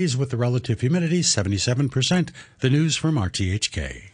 [0.00, 2.30] with the relative humidity 77%.
[2.60, 4.10] The news from RTHK.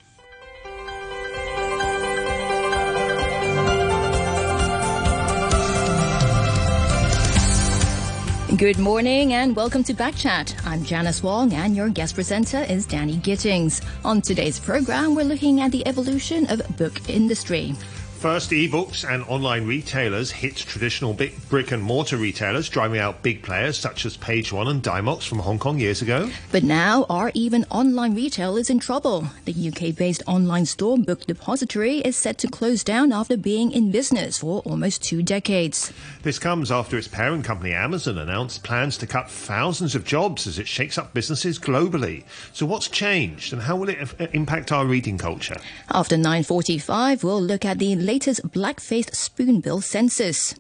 [8.56, 10.66] Good morning and welcome to Backchat.
[10.66, 13.80] I'm Janice Wong and your guest presenter is Danny Gittings.
[14.04, 17.74] On today's program, we're looking at the evolution of book industry.
[18.18, 23.78] First, ebooks and online retailers hit traditional brick and mortar retailers, driving out big players
[23.78, 26.30] such as Page One and Dymocks from Hong Kong years ago.
[26.50, 29.28] But now, are even online retailers in trouble?
[29.44, 33.90] The UK based online store Book Depository is set to close down after being in
[33.90, 35.92] business for almost two decades.
[36.22, 40.58] This comes after its parent company Amazon announced plans to cut thousands of jobs as
[40.58, 42.24] it shakes up businesses globally.
[42.54, 43.98] So, what's changed and how will it
[44.32, 45.56] impact our reading culture?
[45.90, 50.54] After 9.45, we'll look at the latest black-faced spoonbill census.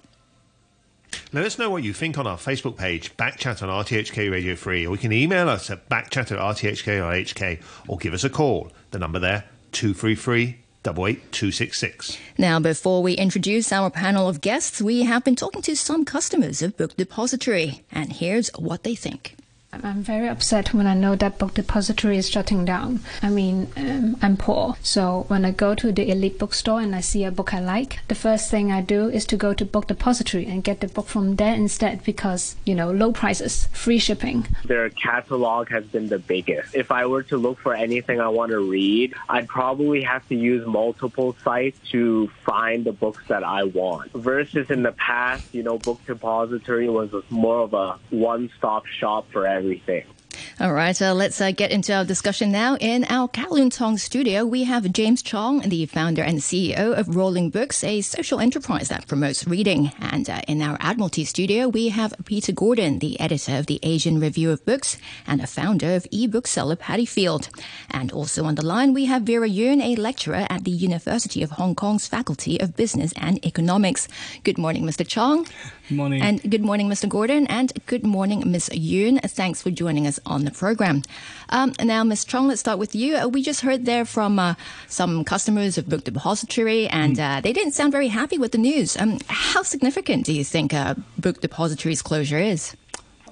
[1.32, 4.86] Let us know what you think on our Facebook page, Backchat on RTHK Radio 3,
[4.86, 8.72] or you can email us at backchat at rthk.hk or give us a call.
[8.90, 12.18] The number there, 233 88266.
[12.38, 16.62] Now, before we introduce our panel of guests, we have been talking to some customers
[16.62, 19.36] of Book Depository, and here's what they think.
[19.84, 23.00] I'm very upset when I know that book depository is shutting down.
[23.22, 27.00] I mean, um, I'm poor, so when I go to the elite bookstore and I
[27.00, 29.86] see a book I like, the first thing I do is to go to book
[29.88, 34.46] depository and get the book from there instead because, you know, low prices, free shipping.
[34.64, 36.74] Their catalog has been the biggest.
[36.74, 40.34] If I were to look for anything I want to read, I'd probably have to
[40.34, 44.12] use multiple sites to find the books that I want.
[44.12, 49.46] Versus in the past, you know, book depository was more of a one-stop shop for
[49.46, 50.15] everything everything.
[50.58, 52.76] All right, uh, let's uh, get into our discussion now.
[52.76, 57.50] In our Kowloon Tong studio, we have James Chong, the founder and CEO of Rolling
[57.50, 59.92] Books, a social enterprise that promotes reading.
[60.00, 64.18] And uh, in our Admiralty studio, we have Peter Gordon, the editor of the Asian
[64.18, 67.48] Review of Books and a founder of e-bookseller Paddyfield.
[67.90, 71.50] And also on the line, we have Vera Yuen, a lecturer at the University of
[71.52, 74.08] Hong Kong's Faculty of Business and Economics.
[74.42, 75.06] Good morning, Mr.
[75.06, 75.46] Chong.
[75.88, 76.22] Good morning.
[76.22, 77.08] And good morning, Mr.
[77.08, 77.46] Gordon.
[77.46, 78.70] And good morning, Ms.
[78.72, 79.18] Yuen.
[79.20, 81.02] Thanks for joining us on the program.
[81.48, 82.24] Um, now, Ms.
[82.24, 83.16] Chong, let's start with you.
[83.16, 84.54] Uh, we just heard there from uh,
[84.88, 88.96] some customers of Book Depository, and uh, they didn't sound very happy with the news.
[88.96, 90.72] Um, how significant do you think
[91.18, 92.76] Book Depository's closure is?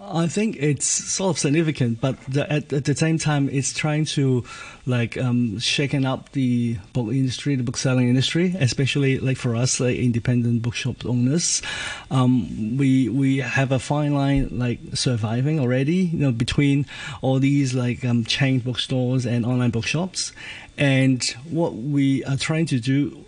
[0.07, 4.05] I think it's sort of significant, but the, at, at, the same time, it's trying
[4.07, 4.45] to
[4.87, 9.81] like um, shaking up the book industry, the book selling industry, especially like for us,
[9.81, 11.63] like independent bookshop owners.
[12.11, 16.87] Um, we we have a fine line like surviving already, you know, between
[17.23, 20.33] all these like um, chain bookstores and online bookshops.
[20.77, 23.25] And what we are trying to do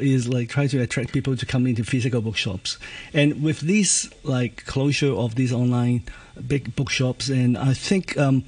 [0.00, 2.78] is like try to attract people to come into physical bookshops.
[3.12, 6.04] And with this like closure of these online
[6.46, 8.44] big bookshops, and I think um,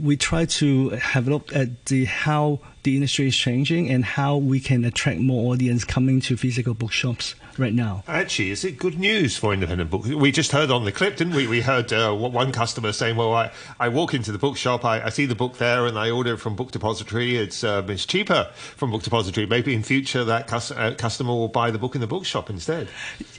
[0.00, 4.36] we try to have a look at the how the industry is changing and how
[4.36, 8.02] we can attract more audience coming to physical bookshops right now.
[8.06, 10.08] Actually, is it good news for independent books?
[10.08, 11.46] We just heard on the clip, didn't we?
[11.46, 15.08] We heard uh, one customer saying, "Well, I, I walk into the bookshop, I, I
[15.10, 17.36] see the book there, and I order it from Book Depository.
[17.36, 19.46] It's uh, it's cheaper from Book Depository.
[19.46, 22.88] Maybe in future that cus- uh, customer will buy the book in the bookshop instead."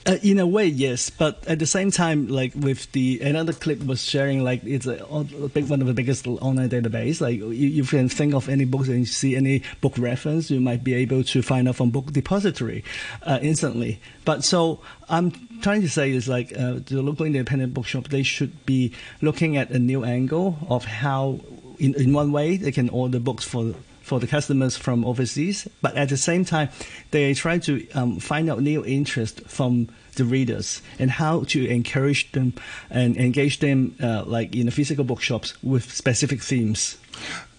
[0.05, 3.83] Uh, in a way, yes, but at the same time, like with the another clip
[3.85, 7.21] was sharing, like it's a, a big one of the biggest online database.
[7.21, 10.59] Like you, you can think of any books and you see any book reference, you
[10.59, 12.83] might be able to find out from Book Depository
[13.23, 13.99] uh, instantly.
[14.25, 18.65] But so I'm trying to say is like uh, the local independent bookshop, they should
[18.65, 21.39] be looking at a new angle of how,
[21.79, 25.95] in, in one way, they can order books for for the customers from overseas, but
[25.95, 26.67] at the same time,
[27.11, 32.29] they try to um, find out new interest from the readers and how to encourage
[32.33, 32.53] them
[32.89, 36.97] and engage them, uh, like in the physical bookshops with specific themes.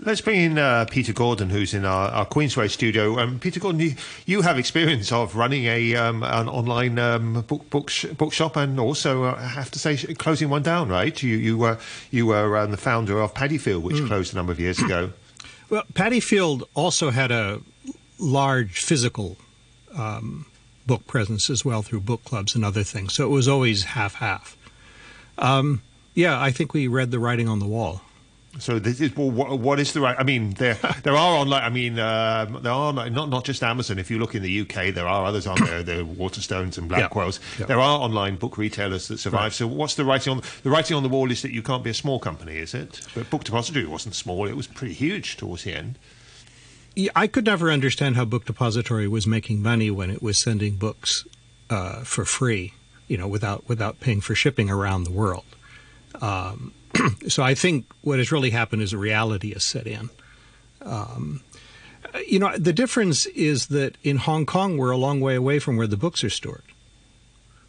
[0.04, 3.20] Let's bring in uh, Peter Gordon, who's in our, our Queensway studio.
[3.20, 3.94] Um, Peter Gordon, you,
[4.26, 8.80] you, have experience of running a um, an online um, book, book sh- bookshop and
[8.80, 11.22] also, uh, I have to say, closing one down, right?
[11.22, 11.78] You you were
[12.10, 14.08] you were um, the founder of Paddyfield, which mm.
[14.08, 15.12] closed a number of years ago.
[15.70, 17.62] Well, Paddyfield also had a
[18.18, 19.38] large physical
[19.96, 20.44] um,
[20.86, 24.16] book presence as well through book clubs and other things, so it was always half
[24.16, 24.54] half.
[25.38, 25.80] Um,
[26.14, 28.02] yeah, I think we read the writing on the wall.
[28.58, 30.14] So this is well, what, what is the right?
[30.18, 31.62] I mean, there there are online.
[31.62, 33.98] I mean, uh, there are not not just Amazon.
[33.98, 35.82] If you look in the UK, there are others on there.
[35.82, 37.40] The Waterstones and Blackwells.
[37.40, 37.60] Yeah.
[37.60, 37.66] Yeah.
[37.66, 39.40] There are online book retailers that survive.
[39.40, 39.52] Right.
[39.52, 41.30] So what's the writing on the writing on the wall?
[41.30, 43.00] Is that you can't be a small company, is it?
[43.14, 44.46] But Book Depository wasn't small.
[44.46, 45.98] It was pretty huge towards the end.
[46.94, 50.76] Yeah, I could never understand how Book Depository was making money when it was sending
[50.76, 51.26] books
[51.70, 52.74] uh, for free,
[53.08, 55.44] you know, without without paying for shipping around the world.
[56.20, 56.74] Um,
[57.28, 60.10] so I think what has really happened is a reality has set in.
[60.82, 61.42] Um,
[62.26, 65.76] you know, the difference is that in Hong Kong, we're a long way away from
[65.76, 66.62] where the books are stored.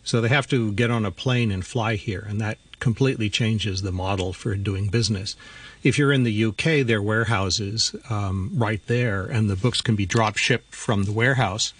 [0.03, 3.81] So they have to get on a plane and fly here, and that completely changes
[3.81, 5.37] the model for doing business.
[5.83, 9.95] If you're in the UK, there are warehouses um, right there, and the books can
[9.95, 11.73] be drop shipped from the warehouse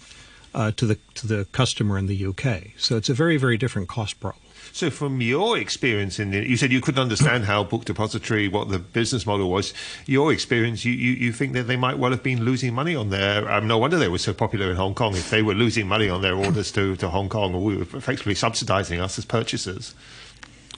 [0.54, 2.72] uh, to the to the customer in the UK.
[2.78, 4.43] So it's a very very different cost problem.
[4.72, 8.68] So, from your experience in the, you said you couldn't understand how Book Depository, what
[8.68, 9.72] the business model was.
[10.06, 13.10] Your experience, you, you, you think that they might well have been losing money on
[13.10, 13.50] their.
[13.50, 16.08] Um, no wonder they were so popular in Hong Kong if they were losing money
[16.08, 19.94] on their orders to, to Hong Kong, or we were effectively subsidising us as purchasers.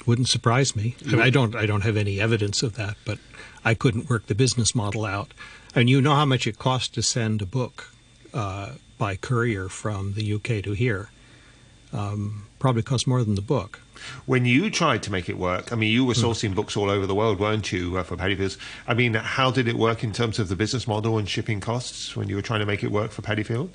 [0.07, 0.95] Wouldn't surprise me.
[1.07, 1.57] I, mean, I don't.
[1.57, 3.19] I don't have any evidence of that, but
[3.65, 5.33] I couldn't work the business model out.
[5.75, 7.93] And you know how much it costs to send a book
[8.33, 11.11] uh, by courier from the UK to here.
[11.97, 13.81] Um, probably cost more than the book.
[14.27, 17.07] When you tried to make it work, I mean, you were sourcing books all over
[17.07, 18.59] the world, weren't you, uh, for Paddyfields?
[18.87, 22.15] I mean, how did it work in terms of the business model and shipping costs
[22.15, 23.71] when you were trying to make it work for Paddyfield?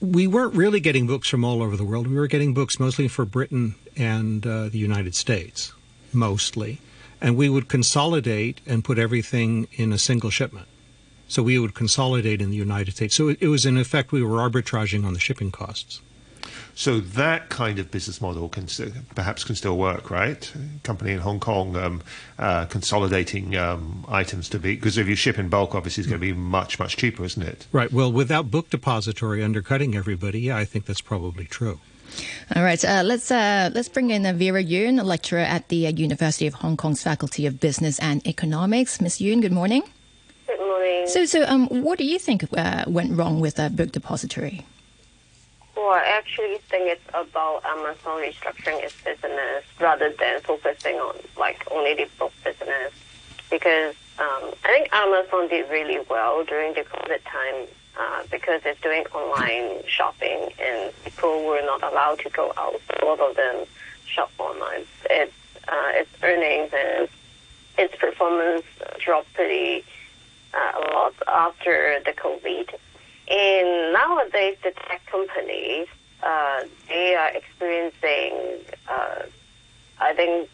[0.00, 2.08] We weren't really getting books from all over the world.
[2.08, 5.72] We were getting books mostly for Britain and uh, the United States,
[6.12, 6.80] mostly.
[7.20, 10.66] And we would consolidate and put everything in a single shipment.
[11.28, 13.14] So we would consolidate in the United States.
[13.14, 16.00] So it was, in effect, we were arbitraging on the shipping costs.
[16.74, 18.66] So that kind of business model can
[19.14, 20.52] perhaps can still work, right?
[20.82, 22.02] Company in Hong Kong um,
[22.38, 26.20] uh, consolidating um, items to be because if you ship in bulk, obviously it's going
[26.20, 27.66] to be much much cheaper, isn't it?
[27.72, 27.92] Right.
[27.92, 31.80] Well, without book depository undercutting everybody, yeah, I think that's probably true.
[32.54, 35.86] All right, uh, let's uh, let's bring in uh, Vera Yuen, a lecturer at the
[35.86, 39.00] uh, University of Hong Kong's Faculty of Business and Economics.
[39.00, 39.82] Miss Yuen, good morning.
[40.46, 41.06] Good morning.
[41.06, 44.66] So, so um, what do you think uh, went wrong with a book depository?
[45.92, 51.94] I actually think it's about Amazon restructuring its business rather than focusing on like only
[51.94, 52.92] the book business.
[53.50, 57.66] Because um, I think Amazon did really well during the COVID time
[57.98, 62.80] uh, because it's doing online shopping and people were not allowed to go out.
[63.00, 63.66] A lot of them
[64.06, 64.84] shop online.
[65.10, 65.32] Its
[65.68, 67.08] uh, its earnings and
[67.78, 68.64] its performance
[68.98, 69.84] dropped pretty
[70.54, 72.74] uh, a lot after the COVID
[73.28, 75.86] and nowadays, the tech companies,
[76.22, 79.22] uh, they are experiencing, uh,
[79.98, 80.48] I think,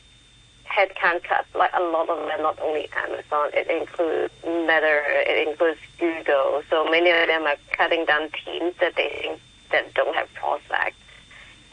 [0.66, 1.48] headcount cuts.
[1.54, 6.62] Like a lot of them, not only Amazon, it includes Meta, it includes Google.
[6.70, 10.96] So many of them are cutting down teams that they think that don't have prospects.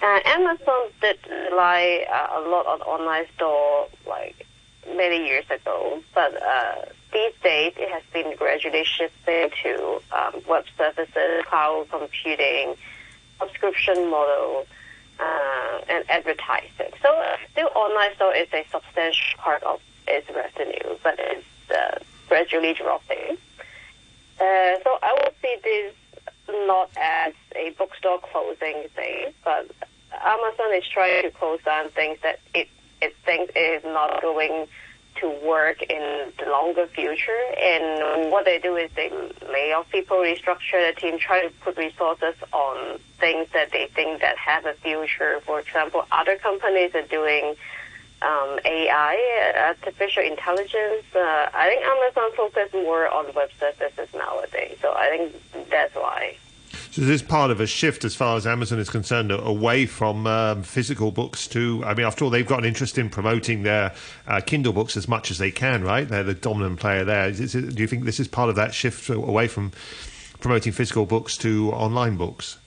[0.02, 1.18] Amazon did
[1.50, 4.45] rely uh, a lot on online store like
[4.96, 10.66] many years ago, but uh, these days, it has been gradually shifted to um, web
[10.78, 12.76] services, cloud computing,
[13.40, 14.66] subscription model,
[15.20, 16.92] uh, and advertising.
[17.02, 22.00] So uh, still online store is a substantial part of its revenue, but it's uh,
[22.28, 23.38] gradually dropping.
[24.40, 25.94] Uh, so I would see this
[26.68, 29.72] not as a bookstore closing thing, but
[30.24, 32.68] Amazon is trying to close down things that it,
[33.06, 34.68] it thinks is not going
[35.22, 37.40] to work in the longer future.
[37.58, 39.10] And what they do is they
[39.50, 44.22] lay off people, restructure the team, try to put resources on things that they think
[44.22, 45.40] that have a future.
[45.46, 47.56] For example, other companies are doing
[48.22, 51.06] um, AI, artificial intelligence.
[51.14, 54.78] Uh, I think Amazon focuses more on web services nowadays.
[54.82, 56.38] So I think that's why.
[56.96, 60.26] So this is part of a shift, as far as Amazon is concerned, away from
[60.26, 61.84] um, physical books to.
[61.86, 63.94] I mean, after all, they've got an interest in promoting their
[64.28, 66.08] uh, Kindle books as much as they can, right?
[66.08, 67.28] They're the dominant player there.
[67.28, 69.74] It, do you think this is part of that shift away from
[70.40, 72.60] promoting physical books to online books?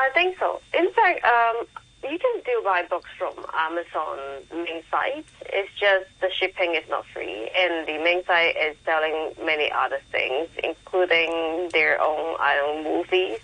[0.00, 0.60] I think so.
[0.76, 1.64] In fact, um,
[2.10, 4.18] you can still buy books from Amazon
[4.52, 5.26] main site.
[5.46, 10.00] It's just the shipping is not free, and the main site is selling many other
[10.10, 13.38] things, including their own own movies.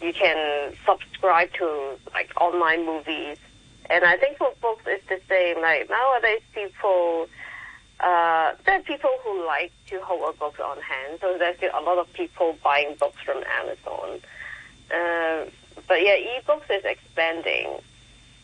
[0.00, 3.38] You can subscribe to like online movies,
[3.88, 5.60] and I think for books it's the same.
[5.60, 7.28] Like nowadays, people.
[8.00, 11.82] Uh, there are people who like to hold a book on hand, so there's a
[11.82, 14.20] lot of people buying books from Amazon.
[14.90, 15.50] Uh,
[15.86, 17.78] but yeah, ebooks is expanding.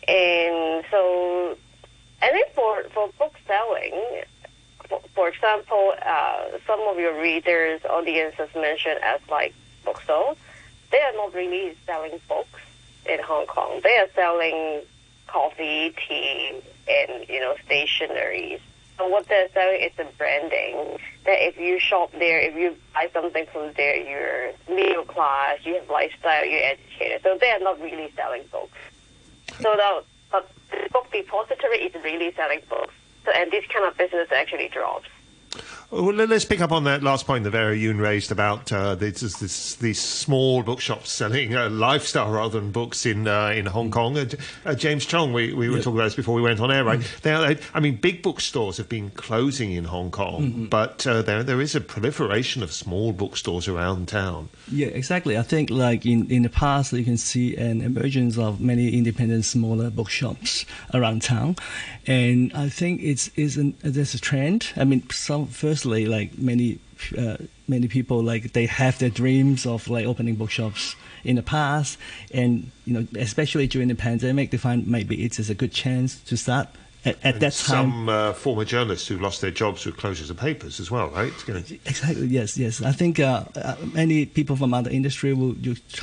[0.09, 1.57] And so,
[2.23, 4.23] I think for, for book selling,
[5.15, 9.53] for, example, uh, some of your readers, audiences mentioned as like
[9.85, 10.37] book bookstores,
[10.93, 12.61] they are not really selling books
[13.09, 13.81] in Hong Kong.
[13.83, 14.83] They are selling
[15.27, 18.61] coffee, tea, and, you know, stationeries.
[18.97, 20.99] So what they're selling is the branding.
[21.25, 25.75] That if you shop there, if you buy something from there, you're middle class, you
[25.75, 27.23] have lifestyle, you're educated.
[27.23, 28.79] So they are not really selling books.
[29.63, 29.75] So
[30.31, 30.47] book
[30.93, 32.95] book depository is really selling books.
[33.25, 35.09] So, and this kind of business actually drops.
[35.89, 39.21] Well, let's pick up on that last point that Vera Yuen raised about uh, this,
[39.21, 44.19] this, these small bookshops selling uh, lifestyle rather than books in uh, in Hong Kong.
[44.19, 44.27] Uh,
[44.65, 46.99] uh, James Chong, we, we were talking about this before we went on air, right?
[46.99, 47.21] Mm.
[47.21, 50.65] They are, I mean, big bookstores have been closing in Hong Kong, mm-hmm.
[50.67, 54.49] but uh, there there is a proliferation of small bookstores around town.
[54.69, 55.39] Yeah, exactly.
[55.39, 59.45] I think like in, in the past, you can see an emergence of many independent
[59.45, 61.55] smaller bookshops around town,
[62.09, 64.73] and I think it's is there's a trend.
[64.77, 66.79] I mean, some firstly like many
[67.19, 67.37] uh,
[67.69, 71.99] many people like they have their dreams of like opening bookshops in the past,
[72.33, 76.19] and you know especially during the pandemic, they find maybe it is a good chance
[76.23, 76.69] to start
[77.05, 77.91] at, at that time.
[77.91, 81.33] Some uh, former journalists who lost their jobs with closures of papers as well, right?
[81.85, 82.27] Exactly.
[82.27, 82.57] Yes.
[82.57, 82.81] Yes.
[82.81, 85.57] I think uh, uh, many people from other industry will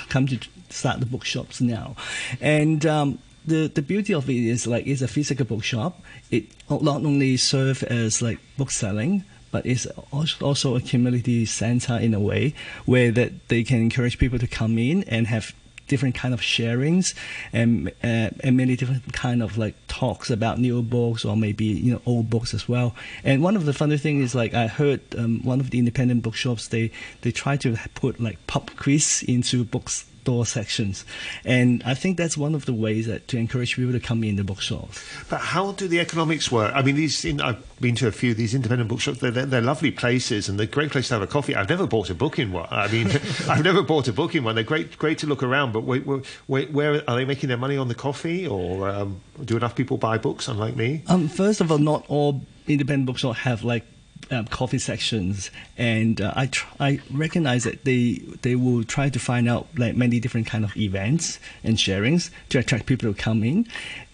[0.09, 0.37] come to
[0.69, 1.95] start the bookshops now,
[2.39, 2.85] and.
[2.85, 6.01] Um, the, the beauty of it is like it's a physical bookshop.
[6.31, 12.13] It not only serve as like book selling, but it's also a community center in
[12.15, 12.55] a way
[12.85, 15.53] where that they can encourage people to come in and have
[15.87, 17.13] different kind of sharings
[17.51, 21.93] and uh, and many different kind of like talks about new books or maybe you
[21.93, 22.95] know old books as well.
[23.23, 26.23] And one of the funny things is like I heard um, one of the independent
[26.23, 26.89] bookshops they
[27.21, 31.05] they try to put like pop quiz into books door sections.
[31.45, 34.35] And I think that's one of the ways that to encourage people to come in
[34.35, 35.03] the bookstores.
[35.29, 36.71] But how do the economics work?
[36.75, 39.19] I mean, these in, I've been to a few of these independent bookshops.
[39.19, 41.55] They're, they're, they're, lovely places and they're great place to have a coffee.
[41.55, 42.67] I've never bought a book in one.
[42.69, 43.07] I mean,
[43.49, 44.55] I've never bought a book in one.
[44.55, 45.71] They're great, great to look around.
[45.73, 49.57] But where, where, where are they making their money on the coffee, or um, do
[49.57, 50.47] enough people buy books?
[50.47, 51.03] Unlike me.
[51.07, 53.85] Um, first of all, not all independent bookstores have like
[54.31, 59.19] um, coffee sections, and uh, I tr- I recognize that they they will try to
[59.19, 63.43] find out like many different kind of events and sharings to attract people to come
[63.43, 63.67] in,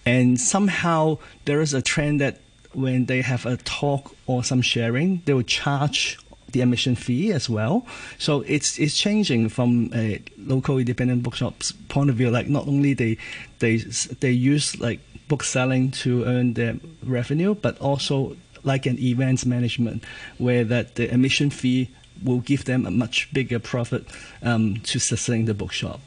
[0.05, 2.39] and somehow there is a trend that
[2.73, 6.17] when they have a talk or some sharing, they will charge
[6.51, 7.85] the admission fee as well.
[8.17, 12.29] So it's it's changing from a local independent bookshops point of view.
[12.29, 13.17] Like not only they
[13.59, 19.45] they they use like book selling to earn their revenue, but also like an events
[19.45, 20.03] management,
[20.37, 21.89] where that the admission fee
[22.23, 24.05] will give them a much bigger profit
[24.43, 25.99] um, to sustain the bookshop.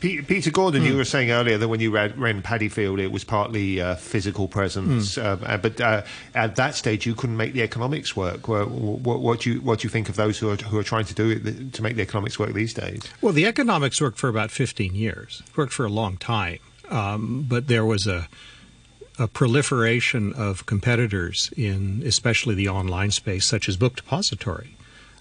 [0.00, 0.86] Peter Gordon, mm.
[0.86, 0.98] you hmm.
[0.98, 5.16] were saying earlier that when you read, ran Paddyfield, it was partly uh, physical presence,
[5.16, 5.48] mm.
[5.48, 6.02] uh, but uh,
[6.34, 8.48] at that stage you couldn't make the economics work.
[8.48, 10.84] What, what, what, do you what do you think of those who are who are
[10.84, 13.02] trying to do it to make the economics work these days?
[13.20, 15.42] Well, the economics worked for about fifteen years.
[15.48, 16.58] It worked for a long time,
[16.90, 18.28] um, but there was a
[19.18, 24.76] a proliferation of competitors in especially the online space, such as Book Depository,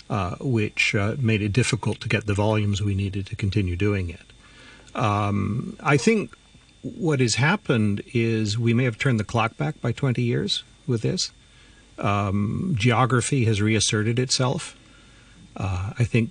[0.10, 4.10] uh, which uh, made it difficult to get the volumes we needed to continue doing
[4.10, 4.22] it.
[4.96, 6.36] Um, I think
[6.82, 11.02] what has happened is we may have turned the clock back by 20 years with
[11.02, 11.32] this.
[11.98, 14.78] Um, geography has reasserted itself.
[15.56, 16.30] Uh, I think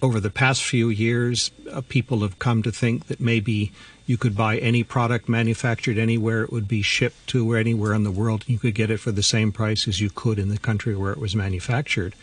[0.00, 3.72] over the past few years, uh, people have come to think that maybe
[4.08, 6.42] you could buy any product manufactured anywhere.
[6.42, 9.22] It would be shipped to anywhere in the world, you could get it for the
[9.22, 12.14] same price as you could in the country where it was manufactured.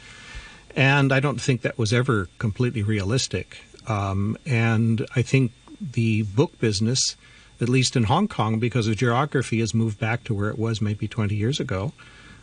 [0.75, 3.59] And I don't think that was ever completely realistic.
[3.87, 7.15] Um, and I think the book business,
[7.61, 10.81] at least in Hong Kong, because of geography, has moved back to where it was
[10.81, 11.93] maybe 20 years ago,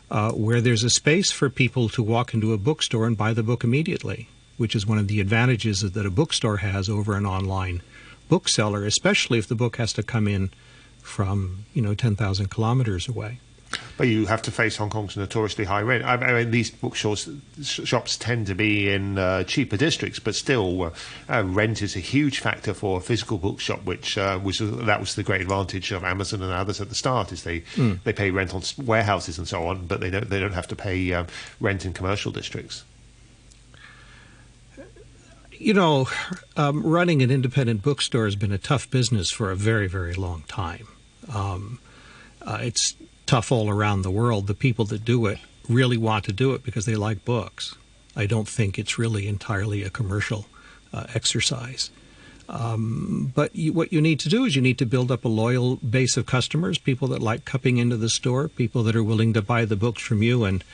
[0.09, 3.43] uh, where there's a space for people to walk into a bookstore and buy the
[3.43, 7.83] book immediately, which is one of the advantages that a bookstore has over an online
[8.33, 10.51] bookseller, especially if the book has to come in
[11.03, 13.41] from you know ten thousand kilometers away.
[13.99, 16.03] But you have to face Hong Kong's notoriously high rent.
[16.03, 17.29] I mean, these bookshops
[17.63, 20.91] shops tend to be in uh, cheaper districts, but still, uh,
[21.29, 23.85] uh, rent is a huge factor for a physical bookshop.
[23.85, 27.33] Which uh, was that was the great advantage of Amazon and others at the start
[27.33, 28.03] is they mm.
[28.05, 30.77] they pay rent on warehouses and so on, but they don't they don't have to
[30.77, 31.27] pay um,
[31.61, 32.85] rent in commercial districts
[35.63, 36.09] you know,
[36.57, 40.43] um, running an independent bookstore has been a tough business for a very, very long
[40.49, 40.89] time.
[41.33, 41.79] Um,
[42.43, 44.49] uh, it's tough all around the world.
[44.49, 45.39] The people that do it
[45.69, 47.77] really want to do it because they like books.
[48.17, 50.47] I don't think it's really entirely a commercial
[50.93, 51.91] uh, exercise.
[52.49, 55.29] Um, but you, what you need to do is you need to build up a
[55.29, 59.33] loyal base of customers, people that like coming into the store, people that are willing
[59.35, 60.65] to buy the books from you and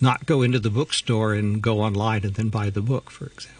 [0.00, 3.59] not go into the bookstore and go online and then buy the book, for example.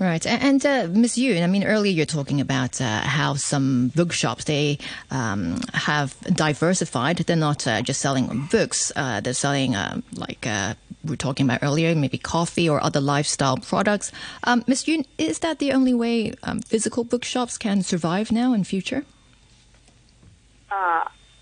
[0.00, 1.18] Right, and uh, Ms.
[1.18, 4.78] Yuen, I mean, earlier you're talking about uh, how some bookshops they
[5.10, 7.18] um, have diversified.
[7.18, 10.72] They're not uh, just selling books; uh, they're selling uh, like uh,
[11.04, 14.10] we are talking about earlier, maybe coffee or other lifestyle products.
[14.44, 14.88] Um, Ms.
[14.88, 19.04] Yuen, is that the only way um, physical bookshops can survive now in future?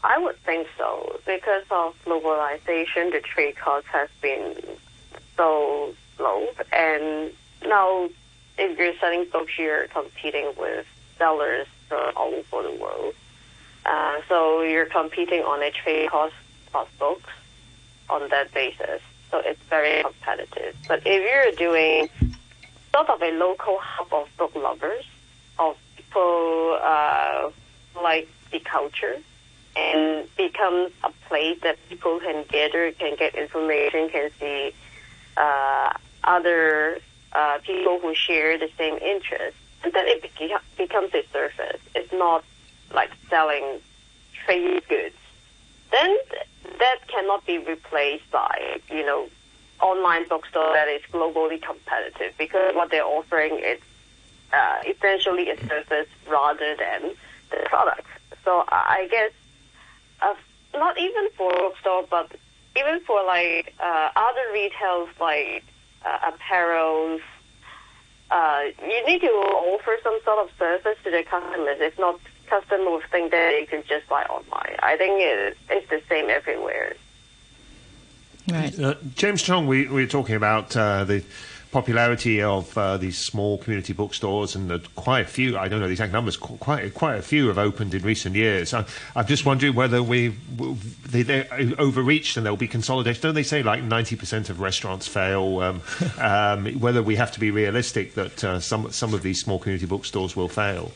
[0.08, 4.54] I would think so because of globalization, the trade cost has been
[5.36, 7.30] so low, and
[7.66, 8.08] now
[8.58, 10.86] if you're selling books, you're competing with
[11.16, 13.14] sellers from all over the world.
[13.86, 16.34] Uh, so you're competing on a trade cost
[16.74, 17.30] of books
[18.10, 19.00] on that basis.
[19.30, 20.74] So it's very competitive.
[20.86, 22.08] But if you're doing
[22.94, 25.04] sort of a local hub of book lovers,
[25.58, 27.50] of people uh,
[28.02, 29.16] like the culture,
[29.76, 34.72] and becomes a place that people can gather, can get information, can see
[35.36, 35.92] uh,
[36.24, 36.98] other
[37.32, 41.80] uh, people who share the same interests, and then it beca- becomes a service.
[41.94, 42.44] It's not
[42.92, 43.80] like selling
[44.44, 45.16] trade goods.
[45.90, 46.16] Then
[46.78, 49.28] that cannot be replaced by, you know,
[49.80, 53.78] online bookstore that is globally competitive because what they're offering is
[54.52, 57.12] uh, essentially a service rather than
[57.50, 58.06] the product.
[58.44, 59.32] So I guess
[60.20, 60.34] uh,
[60.74, 62.32] not even for bookstore, but
[62.76, 65.64] even for like uh, other retails like
[66.04, 67.20] uh, apparels,
[68.30, 71.78] uh, you need to offer some sort of service to the customers.
[71.80, 74.76] If not, customers think that they can just buy online.
[74.80, 76.94] I think it, it's the same everywhere.
[78.50, 78.78] Right.
[78.78, 81.22] Uh, James Chong, we, we were talking about uh, the
[81.70, 85.58] popularity of uh, these small community bookstores, and quite a few.
[85.58, 88.72] I don't know the exact numbers, quite quite a few have opened in recent years.
[88.74, 88.84] I,
[89.14, 90.28] I'm just wondering whether we
[91.08, 91.48] they, they're
[91.78, 93.22] overreached and there'll be consolidation.
[93.22, 95.60] Don't they say like 90% of restaurants fail?
[95.60, 95.82] Um,
[96.18, 99.86] um, whether we have to be realistic that uh, some some of these small community
[99.86, 100.92] bookstores will fail.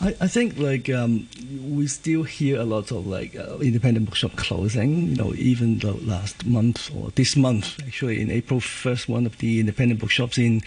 [0.00, 1.28] I, I think like um,
[1.62, 5.08] we still hear a lot of like uh, independent bookshop closing.
[5.08, 9.36] You know, even the last month or this month, actually in April first, one of
[9.38, 10.62] the independent bookshops in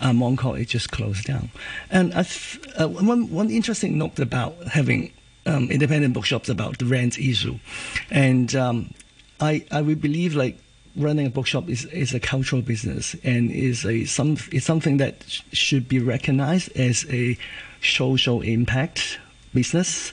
[0.00, 1.50] uh, Mongkok it just closed down.
[1.90, 5.12] And I th- uh, one one interesting note about having
[5.46, 7.58] um, independent bookshops about the rent issue,
[8.10, 8.92] and um,
[9.40, 10.58] I I would believe like
[10.96, 15.24] running a bookshop is, is a cultural business and is a some is something that
[15.26, 17.36] sh- should be recognized as a
[17.84, 19.18] social impact
[19.54, 20.12] business.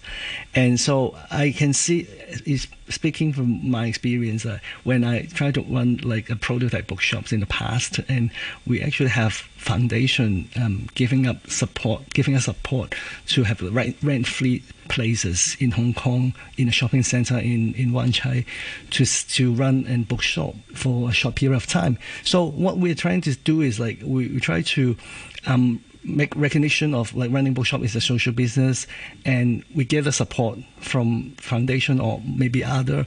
[0.53, 2.07] And so I can see,
[2.45, 7.31] is speaking from my experience, uh, when I try to run like a prototype bookshops
[7.34, 8.29] in the past, and
[8.67, 12.93] we actually have foundation um, giving up support, giving us support
[13.27, 18.12] to have rent, rent-free places in Hong Kong, in a shopping center in in Wan
[18.12, 18.45] Chai,
[18.91, 21.97] to to run a bookshop for a short period of time.
[22.23, 24.95] So what we're trying to do is like we, we try to
[25.47, 28.87] um, make recognition of like running bookshop is a social business,
[29.25, 33.05] and we get the support from foundation or maybe other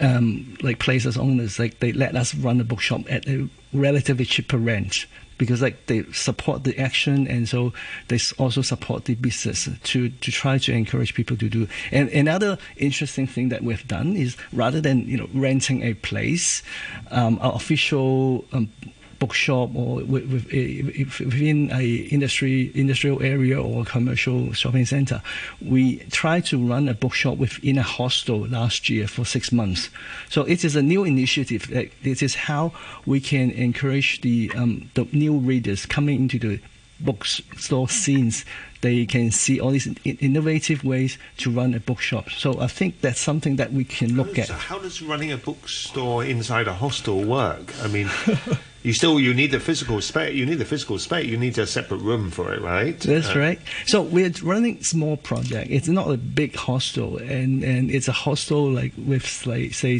[0.00, 1.58] um, like places owners.
[1.58, 5.06] Like they let us run a bookshop at a relatively cheaper rent
[5.38, 7.72] because like they support the action and so
[8.08, 11.68] they also support the business to, to try to encourage people to do.
[11.92, 16.62] And another interesting thing that we've done is rather than you know renting a place,
[17.10, 18.70] um, our official um,
[19.18, 25.22] bookshop or with, with, if within a industry industrial area or commercial shopping center,
[25.60, 29.90] we tried to run a bookshop within a hostel last year for six months.
[30.30, 31.68] So it is a new initiative.
[32.02, 32.72] This is how
[33.06, 36.60] we can encourage the um, the new readers coming into the
[37.00, 38.44] bookstore scenes.
[38.80, 42.30] They can see all these innovative ways to run a bookshop.
[42.30, 44.46] So I think that's something that we can look at.
[44.46, 47.74] So how does running a bookstore inside a hostel work?
[47.82, 48.08] I mean,
[48.82, 50.34] you still you need the physical space.
[50.34, 51.26] You need the physical space.
[51.26, 52.98] You need a separate room for it, right?
[53.00, 53.60] That's Uh, right.
[53.86, 55.70] So we're running small project.
[55.70, 59.98] It's not a big hostel, and, and it's a hostel like with like say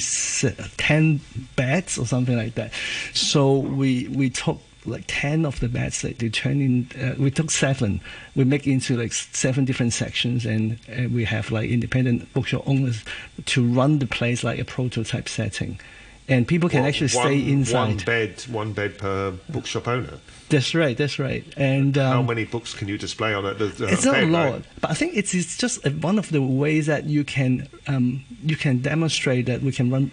[0.77, 1.21] ten
[1.57, 2.73] beds or something like that.
[3.15, 6.89] So we we took like ten of the beds that they turn in.
[7.03, 8.01] Uh, we took seven.
[8.37, 13.05] We make into like seven different sections, and, and we have like independent bookshop owners
[13.47, 15.81] to run the place like a prototype setting.
[16.29, 17.89] And people can One- actually one- stay inside.
[17.89, 20.19] One bed, one bed per bookshop owner.
[20.51, 20.97] That's right.
[20.97, 21.45] That's right.
[21.57, 23.59] And um, How many books can you display on it?
[23.59, 26.87] The, it's not a lot, but I think it's, it's just one of the ways
[26.87, 30.11] that you can um, you can demonstrate that we can run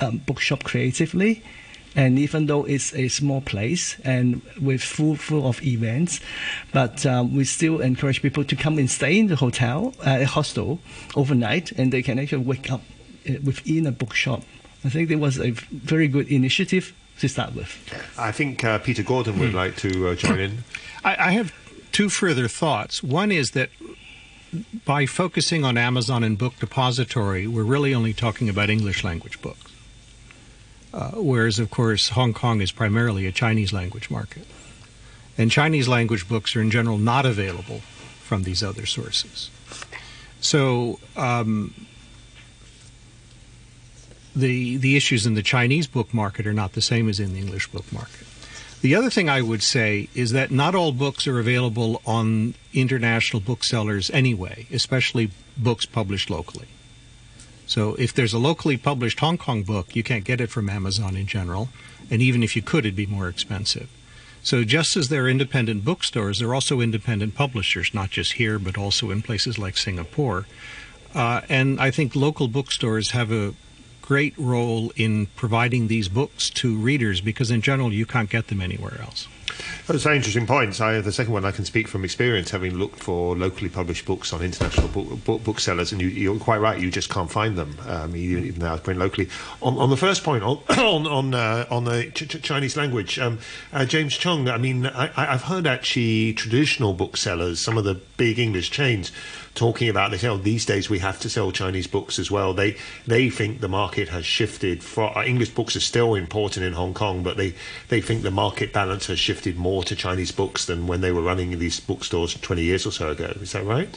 [0.00, 1.42] um, bookshop creatively,
[1.94, 6.20] and even though it's a small place and with full full of events,
[6.72, 10.24] but um, we still encourage people to come and stay in the hotel, uh, a
[10.24, 10.80] hostel
[11.14, 12.80] overnight, and they can actually wake up
[13.28, 14.42] uh, within a bookshop.
[14.84, 17.70] I think it was a very good initiative to start with.
[18.18, 20.64] I think uh, Peter Gordon would like to uh, join in.
[21.04, 21.52] I, I have
[21.92, 23.02] two further thoughts.
[23.02, 23.70] One is that
[24.84, 29.72] by focusing on Amazon and Book Depository, we're really only talking about English language books.
[30.92, 34.46] Uh, whereas, of course, Hong Kong is primarily a Chinese language market.
[35.36, 37.80] And Chinese language books are in general not available
[38.22, 39.50] from these other sources.
[40.40, 41.74] So, um,
[44.34, 47.40] the the issues in the Chinese book market are not the same as in the
[47.40, 48.26] English book market.
[48.82, 53.40] The other thing I would say is that not all books are available on international
[53.40, 56.66] booksellers anyway, especially books published locally.
[57.66, 61.16] So if there's a locally published Hong Kong book, you can't get it from Amazon
[61.16, 61.70] in general,
[62.10, 63.88] and even if you could, it'd be more expensive.
[64.42, 68.58] So just as there are independent bookstores, there are also independent publishers, not just here,
[68.58, 70.46] but also in places like Singapore.
[71.14, 73.54] Uh, and I think local bookstores have a
[74.04, 78.60] great role in providing these books to readers because, in general, you can't get them
[78.60, 79.26] anywhere else.
[79.86, 80.80] Those are interesting points.
[80.80, 84.32] I, the second one I can speak from experience, having looked for locally published books
[84.32, 86.80] on international book, book, booksellers, and you, are quite right.
[86.80, 89.28] You just can't find them, um, even, now print locally.
[89.60, 93.18] On, on, the first point, on on on, uh, on the ch- ch- Chinese language,
[93.18, 93.38] um,
[93.72, 94.48] uh, James Chong.
[94.48, 99.12] I mean, I, I've heard actually traditional booksellers, some of the big English chains
[99.54, 100.22] talking about this.
[100.22, 102.54] You these days we have to sell Chinese books as well.
[102.54, 104.82] They they think the market has shifted.
[104.82, 107.54] For, uh, English books are still important in Hong Kong, but they
[107.88, 111.22] they think the market balance has shifted more to Chinese books than when they were
[111.22, 113.32] running these bookstores 20 years or so ago.
[113.40, 113.88] Is that right?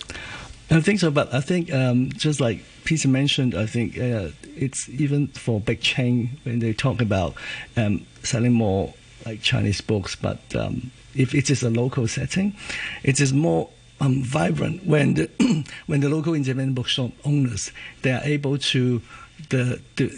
[0.70, 4.90] I think so, but I think um, just like Peter mentioned, I think uh, it's
[4.90, 7.36] even for big chain when they talk about
[7.78, 8.94] um, selling more
[9.26, 12.56] like Chinese books, but um, if it is a local setting,
[13.04, 13.70] it is more
[14.02, 15.30] um, vibrant when the
[15.88, 19.02] when the local independent bookshop owners they are able to
[19.50, 20.12] the, to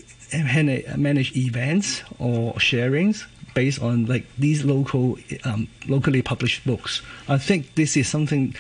[0.98, 3.26] manage events or sharings
[3.60, 7.02] based on like these local um, locally published books.
[7.28, 8.56] I think this is something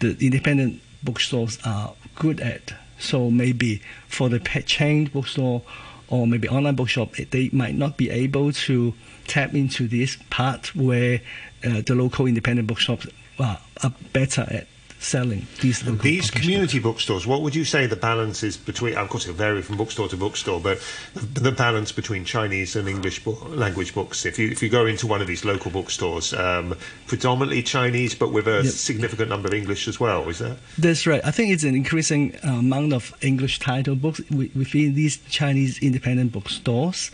[0.00, 0.72] the independent
[1.04, 2.74] bookstores are good at.
[2.98, 4.40] So maybe for the
[4.74, 5.62] chain bookstore
[6.08, 8.92] or maybe online bookshop, they might not be able to
[9.28, 11.20] tap into this part where
[11.64, 13.06] uh, the local independent bookshops
[13.38, 14.66] are, are better at
[15.00, 17.26] selling these these community bookstores.
[17.26, 18.96] What would you say the balance is between?
[18.96, 20.78] Of course, it vary from bookstore to bookstore, but
[21.14, 24.26] the, the balance between Chinese and English book, language books.
[24.26, 28.30] If you if you go into one of these local bookstores, um, predominantly Chinese, but
[28.30, 28.66] with a yep.
[28.66, 30.28] significant number of English as well.
[30.28, 30.58] Is that?
[30.76, 31.24] That's right.
[31.24, 36.32] I think it's an increasing uh, amount of English title books within these Chinese independent
[36.32, 37.10] bookstores,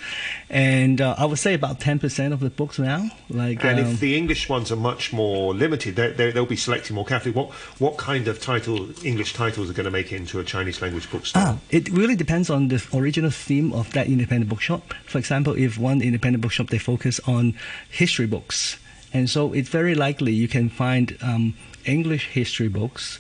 [0.51, 3.11] and uh, I would say about ten percent of the books now.
[3.31, 6.57] Like, and um, if the English ones are much more limited, they, they, they'll be
[6.57, 7.33] selecting more carefully.
[7.33, 10.81] What what kind of title, English titles, are going to make it into a Chinese
[10.81, 11.43] language bookstore?
[11.43, 14.95] Ah, it really depends on the original theme of that independent bookshop.
[15.05, 17.55] For example, if one independent bookshop they focus on
[17.91, 18.79] history books,
[19.13, 23.19] and so it's very likely you can find um, English history books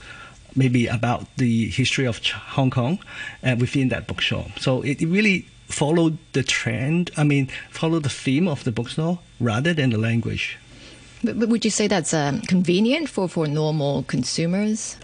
[0.54, 2.98] maybe about the history of Hong Kong
[3.42, 4.58] uh, within that bookshop.
[4.58, 9.74] So it really followed the trend, I mean, follow the theme of the bookstore rather
[9.74, 10.58] than the language.
[11.24, 14.96] But, but would you say that's um, convenient for, for normal consumers?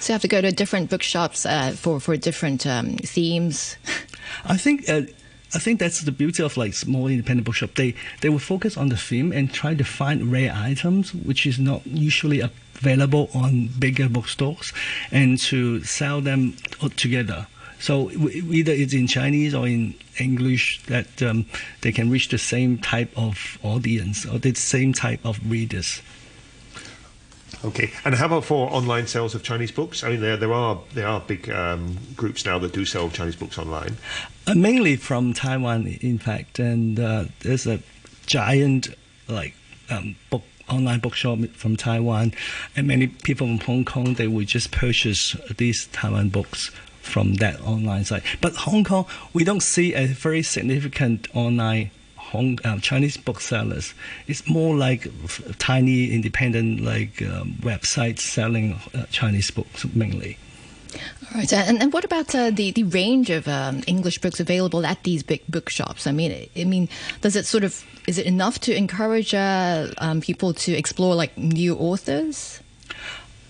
[0.00, 3.76] So you have to go to different bookshops uh, for for different um, themes.
[4.44, 4.88] I think.
[4.88, 5.02] Uh,
[5.54, 7.76] I think that's the beauty of like small independent bookshop.
[7.76, 11.58] They they will focus on the theme and try to find rare items, which is
[11.60, 14.72] not usually available on bigger bookstores,
[15.12, 16.54] and to sell them
[16.96, 17.46] together.
[17.84, 21.44] So either it's in Chinese or in English that um,
[21.82, 26.00] they can reach the same type of audience or the same type of readers.
[27.62, 30.02] Okay, and how about for online sales of Chinese books?
[30.02, 33.36] I mean, there there are there are big um, groups now that do sell Chinese
[33.36, 33.98] books online.
[34.46, 37.80] Uh, mainly from Taiwan, in fact, and uh, there's a
[38.24, 38.88] giant
[39.28, 39.54] like
[39.90, 42.32] um, book online bookshop from Taiwan,
[42.74, 46.70] and many people from Hong Kong they will just purchase these Taiwan books
[47.04, 48.22] from that online site.
[48.40, 53.94] But Hong Kong, we don't see a very significant online Hong, uh, Chinese booksellers.
[54.26, 55.06] It's more like
[55.58, 60.38] tiny independent like um, websites selling uh, Chinese books mainly.
[60.94, 64.86] All right, and, and what about uh, the the range of um, English books available
[64.86, 66.06] at these big bookshops?
[66.06, 66.88] I mean, I mean,
[67.20, 71.36] does it sort of is it enough to encourage uh, um, people to explore like
[71.36, 72.60] new authors?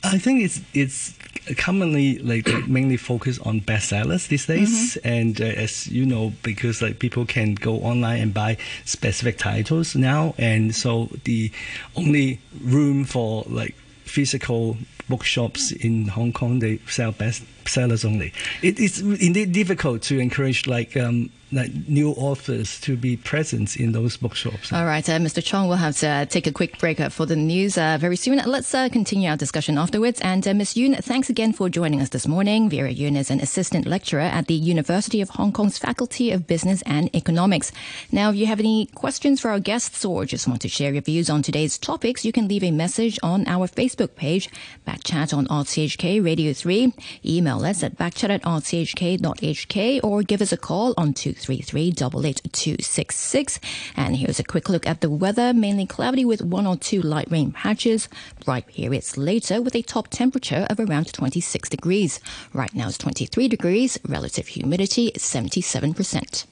[0.02, 1.14] I think it's it's
[1.56, 5.08] commonly like mainly focus on bestsellers these days, mm-hmm.
[5.08, 9.94] and uh, as you know, because like people can go online and buy specific titles
[9.94, 11.50] now, and so the
[11.96, 14.76] only room for like physical
[15.08, 18.32] bookshops in Hong Kong they sell bestsellers only.
[18.62, 23.92] It is indeed difficult to encourage like um, like new authors to be present in
[23.92, 24.72] those bookshops.
[24.72, 25.42] All right, uh, Mr.
[25.42, 28.16] Chong, we'll have to uh, take a quick break uh, for the news uh, very
[28.16, 28.40] soon.
[28.44, 30.20] Let's uh, continue our discussion afterwards.
[30.20, 30.76] And Ms.
[30.76, 32.68] Yuen, thanks again for joining us this morning.
[32.68, 36.82] Vera Yuen is an assistant lecturer at the University of Hong Kong's Faculty of Business
[36.86, 37.72] and Economics.
[38.10, 41.02] Now, if you have any questions for our guests or just want to share your
[41.02, 44.48] views on today's topics, you can leave a message on our Facebook page,
[44.86, 46.92] Backchat on RTHK Radio 3.
[47.24, 51.12] Email us at backchat at rthk.hk or give us a call on
[51.44, 53.60] 233 88266.
[53.96, 55.52] And here's a quick look at the weather.
[55.52, 58.08] Mainly cloudy with one or two light rain patches.
[58.44, 62.18] Bright periods later with a top temperature of around 26 degrees.
[62.54, 63.98] Right now it's 23 degrees.
[64.08, 66.46] Relative humidity is 77%.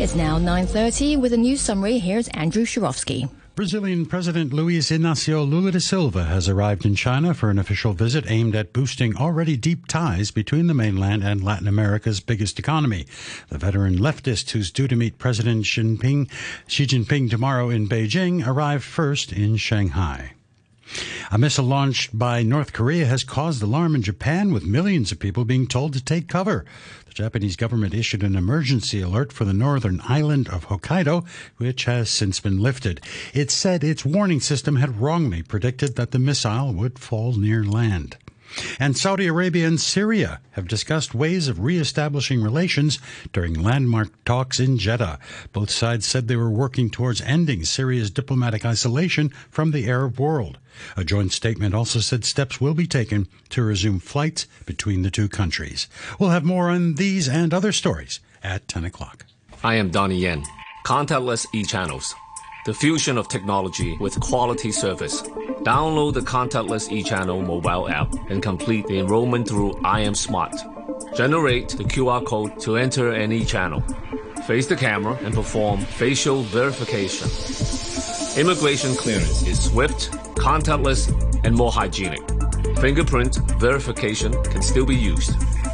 [0.00, 1.98] It's now 9.30 with a news summary.
[1.98, 3.28] Here's Andrew Shirovsky.
[3.60, 8.24] Brazilian President Luiz Inácio Lula da Silva has arrived in China for an official visit
[8.26, 13.04] aimed at boosting already deep ties between the mainland and Latin America's biggest economy.
[13.50, 16.30] The veteran leftist who's due to meet President Xi Jinping,
[16.68, 20.32] Xi Jinping tomorrow in Beijing arrived first in Shanghai.
[21.30, 25.44] A missile launched by North Korea has caused alarm in Japan, with millions of people
[25.44, 26.64] being told to take cover.
[27.10, 32.08] The Japanese government issued an emergency alert for the northern island of Hokkaido, which has
[32.08, 33.00] since been lifted.
[33.34, 38.16] It said its warning system had wrongly predicted that the missile would fall near land.
[38.78, 42.98] And Saudi Arabia and Syria have discussed ways of re-establishing relations
[43.32, 45.18] during landmark talks in Jeddah.
[45.52, 50.58] Both sides said they were working towards ending Syria's diplomatic isolation from the Arab world.
[50.96, 55.28] A joint statement also said steps will be taken to resume flights between the two
[55.28, 55.88] countries.
[56.18, 59.26] We'll have more on these and other stories at 10 o'clock.
[59.62, 60.42] I am Donnie Yen.
[60.86, 62.14] Contactless e-channels.
[62.66, 65.22] The fusion of technology with quality service.
[65.62, 70.54] Download the contactless e-channel mobile app and complete the enrollment through iAM Smart.
[71.16, 73.80] Generate the QR code to enter an e-channel.
[74.46, 77.30] Face the camera and perform facial verification.
[78.38, 81.08] Immigration clearance is swift, contactless,
[81.44, 82.20] and more hygienic.
[82.78, 85.32] Fingerprint verification can still be used.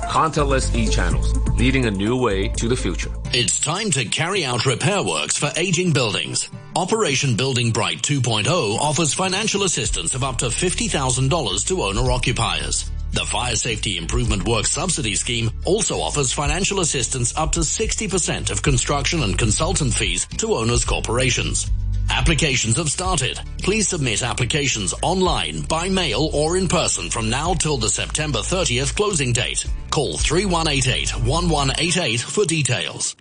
[0.09, 3.11] Contactless e-channels, leading a new way to the future.
[3.33, 6.49] It's time to carry out repair works for aging buildings.
[6.75, 8.47] Operation Building Bright 2.0
[8.79, 12.91] offers financial assistance of up to $50,000 to owner occupiers.
[13.13, 18.63] The Fire Safety Improvement Work Subsidy Scheme also offers financial assistance up to 60% of
[18.63, 21.71] construction and consultant fees to owners corporations.
[22.11, 23.41] Applications have started.
[23.63, 28.95] Please submit applications online, by mail, or in person from now till the September 30th
[28.97, 29.67] closing date.
[29.91, 33.17] Call 3188 1188 for details.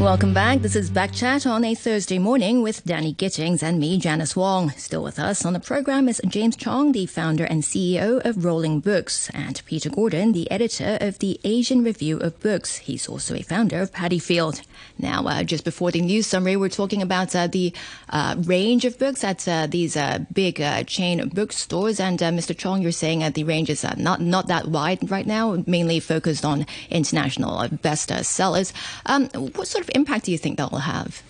[0.00, 0.60] Welcome back.
[0.60, 4.70] This is Backchat on a Thursday morning with Danny Gittings and me, Janice Wong.
[4.72, 8.80] Still with us on the program is James Chong, the founder and CEO of Rolling
[8.80, 12.76] Books, and Peter Gordon, the editor of the Asian Review of Books.
[12.76, 14.60] He's also a founder of Paddyfield.
[14.98, 17.72] Now, uh, just before the news summary, we're talking about uh, the
[18.10, 21.98] uh, range of books at uh, these uh, big uh, chain bookstores.
[21.98, 22.56] And Mr.
[22.56, 26.44] Chong, you're saying that the range is not not that wide right now, mainly focused
[26.44, 28.74] on international best sellers.
[29.06, 31.22] Um, what sort of impact do you think that will have?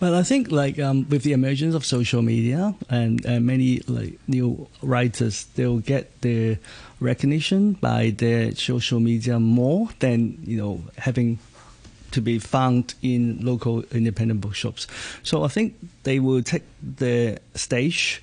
[0.00, 4.68] Well, I think like um, with the emergence of social media and many like new
[4.80, 6.58] writers, they'll get their
[7.00, 11.40] recognition by their social media more than you know having
[12.12, 14.86] to be found in local independent bookshops.
[15.22, 18.22] So I think they will take the stage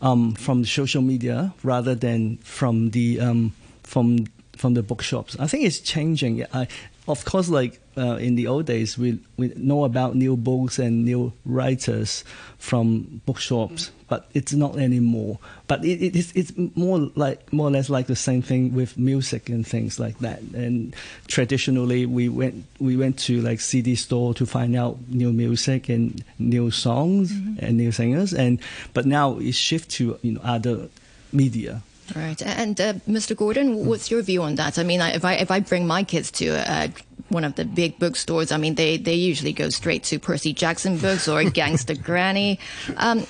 [0.00, 5.36] um, from the social media rather than from the um, from from the bookshops.
[5.38, 6.44] I think it's changing.
[6.52, 6.68] I,
[7.08, 11.04] of course, like uh, in the old days, we we know about new books and
[11.04, 12.22] new writers
[12.58, 13.96] from bookshops, mm-hmm.
[14.08, 15.40] but it's not anymore.
[15.66, 18.96] But it, it, it's it's more like more or less like the same thing with
[18.96, 20.40] music and things like that.
[20.54, 20.94] And
[21.26, 26.22] traditionally, we went we went to like CD store to find out new music and
[26.38, 27.64] new songs mm-hmm.
[27.64, 28.32] and new singers.
[28.32, 28.60] And
[28.94, 30.88] but now it shift to you know other
[31.32, 31.82] media.
[32.16, 33.36] Right, and uh, Mr.
[33.36, 34.78] Gordon, what's your view on that?
[34.78, 36.88] I mean, if I if I bring my kids to uh,
[37.28, 40.98] one of the big bookstores, I mean, they they usually go straight to Percy Jackson
[40.98, 42.58] books or Gangsta Granny.
[42.96, 43.26] Um,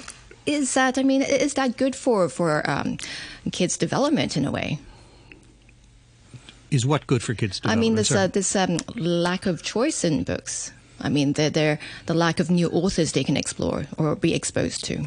[0.46, 0.98] is that?
[0.98, 2.96] I mean, is that good for for um,
[3.52, 4.78] kids' development in a way?
[6.70, 7.78] Is what good for kids' development?
[7.78, 10.72] I mean, this uh, this um, lack of choice in books.
[11.00, 14.84] I mean, they're, they're the lack of new authors they can explore or be exposed
[14.84, 15.04] to.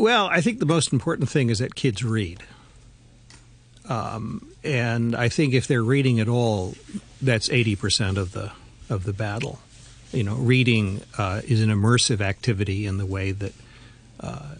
[0.00, 2.42] Well, I think the most important thing is that kids read.
[3.86, 6.74] Um, and I think if they're reading at all,
[7.20, 8.50] that's 80% of the
[8.88, 9.58] of the battle.
[10.10, 13.52] You know, reading uh, is an immersive activity in the way that
[14.20, 14.54] uh,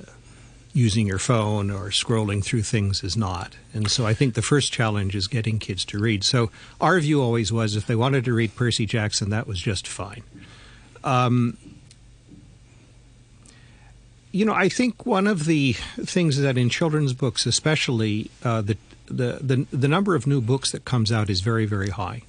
[0.75, 3.57] using your phone or scrolling through things is not.
[3.73, 6.23] And so I think the first challenge is getting kids to read.
[6.23, 6.51] So
[6.83, 10.23] our view always was if they wanted to read Percy Jackson, that was just fine.
[11.03, 11.57] Um,
[14.33, 18.77] you know, I think one of the things that in children's books, especially, uh, the,
[19.07, 22.23] the, the the number of new books that comes out is very very high.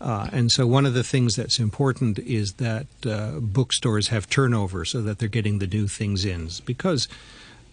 [0.00, 4.84] Uh, and so, one of the things that's important is that uh, bookstores have turnover
[4.84, 7.08] so that they're getting the new things in because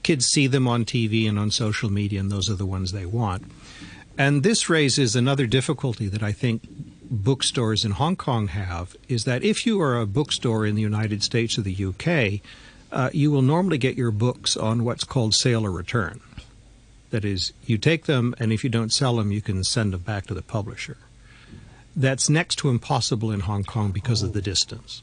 [0.04, 3.06] kids see them on TV and on social media, and those are the ones they
[3.06, 3.44] want.
[4.18, 6.64] And this raises another difficulty that I think
[7.10, 11.24] bookstores in Hong Kong have is that if you are a bookstore in the United
[11.24, 12.42] States or the UK,
[12.92, 16.20] uh, you will normally get your books on what's called sale or return.
[17.10, 20.02] That is, you take them, and if you don't sell them, you can send them
[20.02, 20.98] back to the publisher.
[21.96, 24.28] That's next to impossible in Hong Kong because oh.
[24.28, 25.02] of the distance.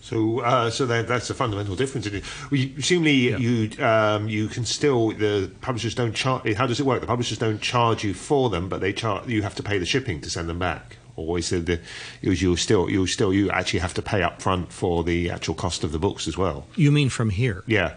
[0.00, 2.10] So, uh, so that, that's a fundamental difference.
[2.10, 3.36] Well, you, presumably, yeah.
[3.38, 6.54] you um, you can still the publishers don't charge.
[6.54, 7.00] How does it work?
[7.00, 9.26] The publishers don't charge you for them, but they charge.
[9.28, 10.98] You have to pay the shipping to send them back.
[11.16, 11.80] Or is it the
[12.20, 15.84] you still you still you actually have to pay up front for the actual cost
[15.84, 16.66] of the books as well?
[16.76, 17.62] You mean from here?
[17.66, 17.94] Yeah.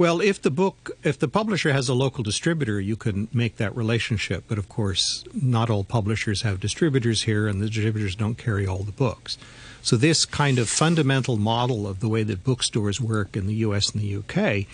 [0.00, 3.76] Well, if the book, if the publisher has a local distributor, you can make that
[3.76, 4.44] relationship.
[4.48, 8.82] But of course, not all publishers have distributors here, and the distributors don't carry all
[8.82, 9.36] the books.
[9.82, 13.90] So this kind of fundamental model of the way that bookstores work in the U.S.
[13.90, 14.66] and the U.K.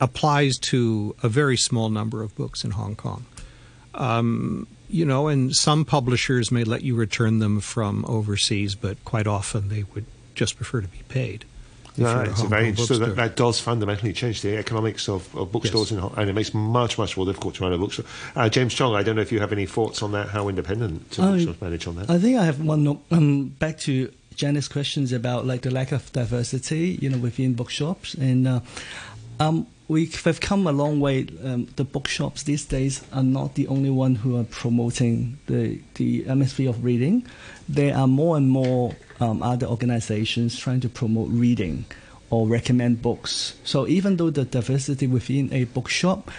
[0.00, 3.26] applies to a very small number of books in Hong Kong.
[3.94, 9.26] Um, you know, and some publishers may let you return them from overseas, but quite
[9.26, 11.44] often they would just prefer to be paid.
[11.96, 15.90] No, it's a very so that, that, does fundamentally change the economics of, of bookstores,
[15.90, 16.02] yes.
[16.02, 18.06] in, and it makes much much more difficult to run a bookstore.
[18.36, 20.28] Uh, James Chong, I don't know if you have any thoughts on that.
[20.28, 22.08] How independent bookstores manage on that?
[22.08, 23.00] I think I have one.
[23.10, 28.14] Um, back to Janice's questions about like the lack of diversity, you know, within bookshops,
[28.14, 28.60] and uh,
[29.40, 31.26] um, we've come a long way.
[31.42, 36.26] Um, the bookshops these days are not the only one who are promoting the the
[36.28, 37.26] atmosphere of reading.
[37.68, 41.86] There are more and more um, other organizations trying to promote reading
[42.30, 43.56] or recommend books.
[43.64, 46.30] So even though the diversity within a bookshop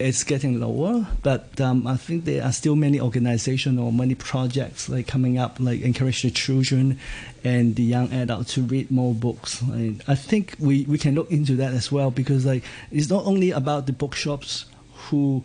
[0.00, 4.88] it's getting lower, but um, I think there are still many organizations or many projects
[4.88, 6.98] like coming up, like encourage the children
[7.44, 9.60] and the young adults to read more books.
[9.60, 13.26] And I think we, we can look into that as well because like it's not
[13.26, 15.44] only about the bookshops who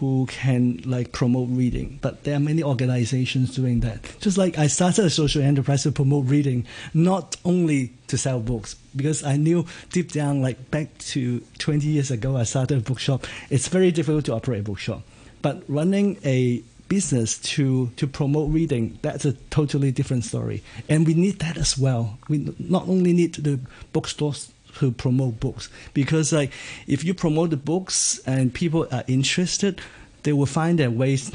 [0.00, 1.98] who can like promote reading.
[2.02, 4.00] But there are many organizations doing that.
[4.20, 8.74] Just like I started a social enterprise to promote reading, not only to sell books,
[8.96, 13.26] because I knew deep down, like back to 20 years ago, I started a bookshop.
[13.50, 15.02] It's very difficult to operate a bookshop.
[15.42, 21.14] But running a business to to promote reading that's a totally different story and we
[21.14, 23.58] need that as well we not only need the
[23.94, 25.68] bookstores who promote books.
[25.92, 26.52] Because like
[26.86, 29.80] if you promote the books and people are interested,
[30.22, 31.30] they will find their ways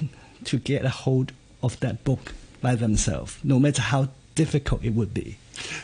[0.46, 5.14] to get a hold of that book by themselves, no matter how difficult it would
[5.14, 5.38] be.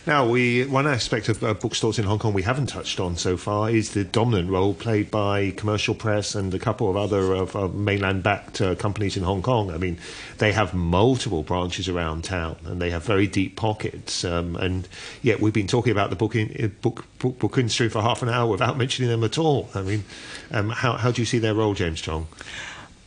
[0.07, 3.35] Now, we one aspect of uh, bookstores in Hong Kong we haven't touched on so
[3.35, 7.53] far is the dominant role played by commercial press and a couple of other of
[7.53, 9.71] uh, mainland-backed uh, companies in Hong Kong.
[9.71, 9.97] I mean,
[10.37, 14.23] they have multiple branches around town and they have very deep pockets.
[14.23, 14.87] Um, and
[15.21, 18.23] yet, we've been talking about the book, in, uh, book, book, book industry for half
[18.23, 19.67] an hour without mentioning them at all.
[19.75, 20.05] I mean,
[20.51, 22.27] um, how how do you see their role, James Chong?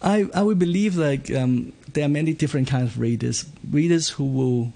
[0.03, 3.47] I, I would believe like um, there are many different kinds of readers.
[3.71, 4.73] Readers who will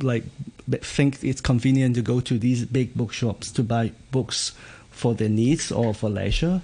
[0.00, 0.24] like
[0.68, 4.52] think it's convenient to go to these big bookshops to buy books
[4.90, 6.62] for their needs or for leisure.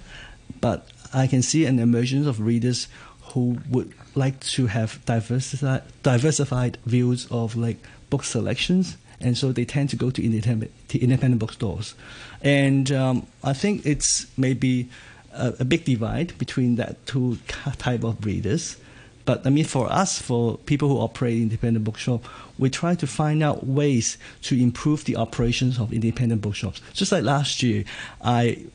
[0.59, 2.87] But I can see an emergence of readers
[3.33, 7.77] who would like to have diversified, diversified views of like
[8.09, 11.93] book selections, and so they tend to go to independent, to independent bookstores.
[12.41, 14.89] And um, I think it's maybe
[15.33, 17.37] a, a, big divide between that two
[17.77, 18.77] type of readers.
[19.25, 22.25] But I mean, for us, for people who operate independent bookshop,
[22.57, 26.81] we try to find out ways to improve the operations of independent bookshops.
[26.93, 27.83] Just like last year,
[28.21, 28.65] I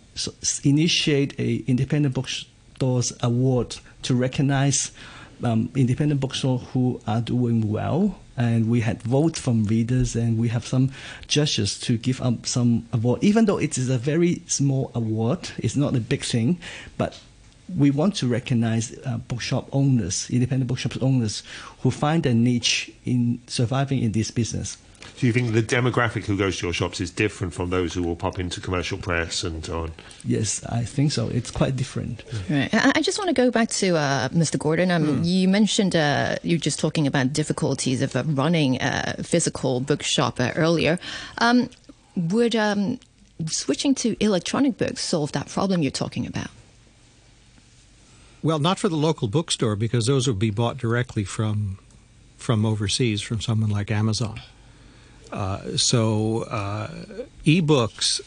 [0.64, 4.92] initiate a independent bookstores award to recognize
[5.42, 8.18] um, independent bookstores who are doing well.
[8.38, 10.90] And we had votes from readers, and we have some
[11.26, 13.24] judges to give up some award.
[13.24, 16.58] Even though it is a very small award, it's not a big thing,
[16.98, 17.18] but
[17.74, 21.42] we want to recognize uh, bookshop owners, independent bookshop owners,
[21.80, 24.78] who find a niche in surviving in this business.
[25.18, 28.02] Do you think the demographic who goes to your shops is different from those who
[28.02, 29.92] will pop into commercial press and so on?
[30.24, 31.28] Yes, I think so.
[31.28, 32.22] It's quite different.
[32.50, 32.68] Right.
[32.72, 34.58] I just want to go back to uh, Mr.
[34.58, 34.90] Gordon.
[34.90, 35.24] Um, mm.
[35.24, 40.38] You mentioned uh, you were just talking about difficulties of uh, running a physical bookshop
[40.38, 40.98] uh, earlier.
[41.38, 41.70] Um,
[42.16, 42.98] would um,
[43.46, 46.48] switching to electronic books solve that problem you're talking about?
[48.46, 51.78] Well, not for the local bookstore because those would be bought directly from
[52.36, 54.40] from overseas from someone like Amazon.
[55.32, 56.86] Uh, so uh,
[57.44, 58.20] ebooks,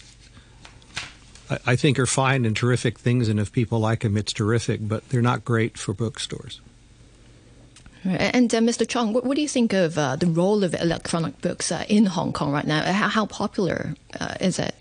[1.49, 4.81] I, I think, are fine and terrific things, and if people like them, it's terrific.
[4.81, 6.59] But they're not great for bookstores.
[8.03, 8.85] And uh, Mr.
[8.85, 12.07] Chong, what, what, do you think of uh, the role of electronic books uh, in
[12.07, 12.83] Hong Kong right now?
[12.91, 14.75] How, how popular uh, is it?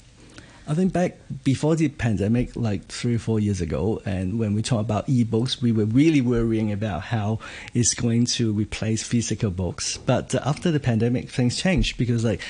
[0.68, 4.60] I think back before the pandemic, like three or four years ago, and when we
[4.60, 7.38] talk about ebooks, we were really worrying about how
[7.72, 9.96] it's going to replace physical books.
[9.96, 12.42] But uh, after the pandemic, things changed because like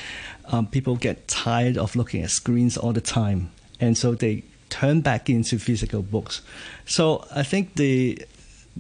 [0.47, 5.01] um, people get tired of looking at screens all the time, and so they turn
[5.01, 6.43] back into physical books.
[6.87, 8.21] So I think the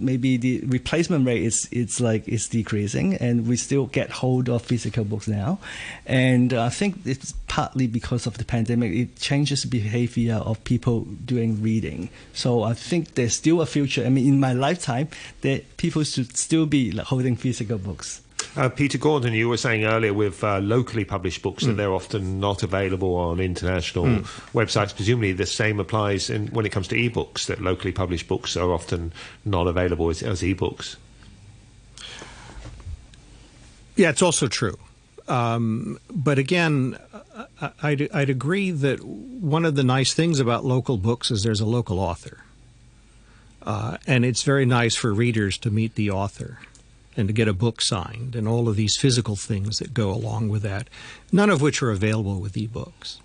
[0.00, 4.62] maybe the replacement rate is it's like it's decreasing, and we still get hold of
[4.62, 5.58] physical books now.
[6.06, 8.92] And I think it's partly because of the pandemic.
[8.92, 12.10] It changes the behavior of people doing reading.
[12.32, 14.04] So I think there's still a future.
[14.04, 15.08] I mean, in my lifetime,
[15.42, 18.22] that people should still be like, holding physical books.
[18.58, 21.68] Uh, Peter Gordon, you were saying earlier with uh, locally published books mm.
[21.68, 24.22] that they're often not available on international mm.
[24.52, 24.92] websites.
[24.92, 28.72] Presumably, the same applies in, when it comes to ebooks, that locally published books are
[28.72, 29.12] often
[29.44, 30.96] not available as, as ebooks.
[33.94, 34.76] Yeah, it's also true.
[35.28, 36.98] Um, but again,
[37.80, 41.66] I'd, I'd agree that one of the nice things about local books is there's a
[41.66, 42.42] local author.
[43.62, 46.58] Uh, and it's very nice for readers to meet the author
[47.18, 50.48] and to get a book signed and all of these physical things that go along
[50.48, 50.88] with that,
[51.32, 53.18] none of which are available with ebooks.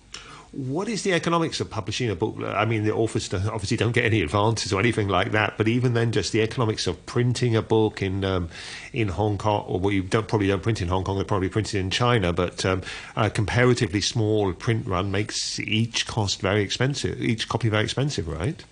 [0.52, 2.36] What is the economics of publishing a book?
[2.44, 5.94] I mean, the authors obviously don't get any advances or anything like that, but even
[5.94, 8.50] then, just the economics of printing a book in um,
[8.92, 11.48] in Hong Kong, or well, you don't probably don't print in Hong Kong, they probably
[11.48, 12.82] print it in China, but um,
[13.16, 18.64] a comparatively small print run makes each cost very expensive, each copy very expensive, right?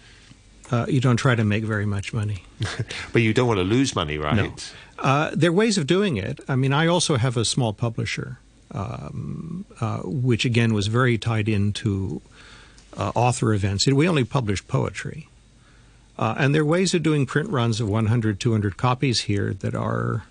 [0.71, 2.45] Uh, you don't try to make very much money.
[3.13, 4.37] but you don't want to lose money, right?
[4.37, 4.55] No.
[4.99, 6.41] Uh, there are ways of doing it.
[6.49, 8.39] I mean, I also have a small publisher,
[8.71, 12.23] um, uh, which again was very tied into
[12.97, 13.87] uh, author events.
[13.87, 15.29] We only published poetry.
[16.19, 19.75] Uh, and there are ways of doing print runs of 100, 200 copies here that
[19.75, 20.25] are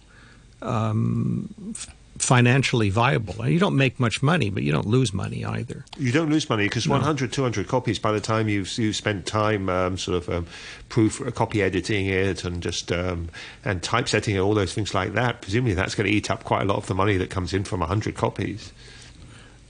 [0.61, 1.75] um,
[2.21, 3.47] financially viable.
[3.47, 5.85] You don't make much money, but you don't lose money either.
[5.97, 6.93] You don't lose money because no.
[6.93, 10.47] 100, 200 copies by the time you've, you've spent time um, sort of um,
[10.89, 13.29] proof uh, copy editing it and just um,
[13.65, 16.61] and typesetting it, all those things like that, presumably that's going to eat up quite
[16.61, 18.71] a lot of the money that comes in from 100 copies.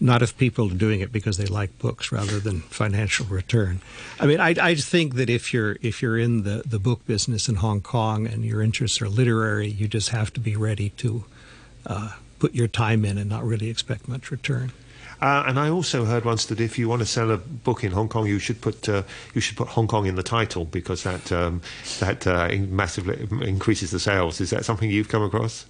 [0.04, 3.82] Not if people are doing it because they like books rather than financial return.
[4.20, 7.48] I mean, I, I think that if you're if you're in the, the book business
[7.48, 11.24] in Hong Kong and your interests are literary, you just have to be ready to
[11.86, 14.72] uh, put your time in and not really expect much return.
[15.22, 17.92] Uh, and I also heard once that if you want to sell a book in
[17.92, 19.04] Hong Kong, you should put uh,
[19.36, 21.62] you should put Hong Kong in the title because that um,
[22.00, 24.42] that uh, massively increases the sales.
[24.42, 25.68] Is that something you've come across?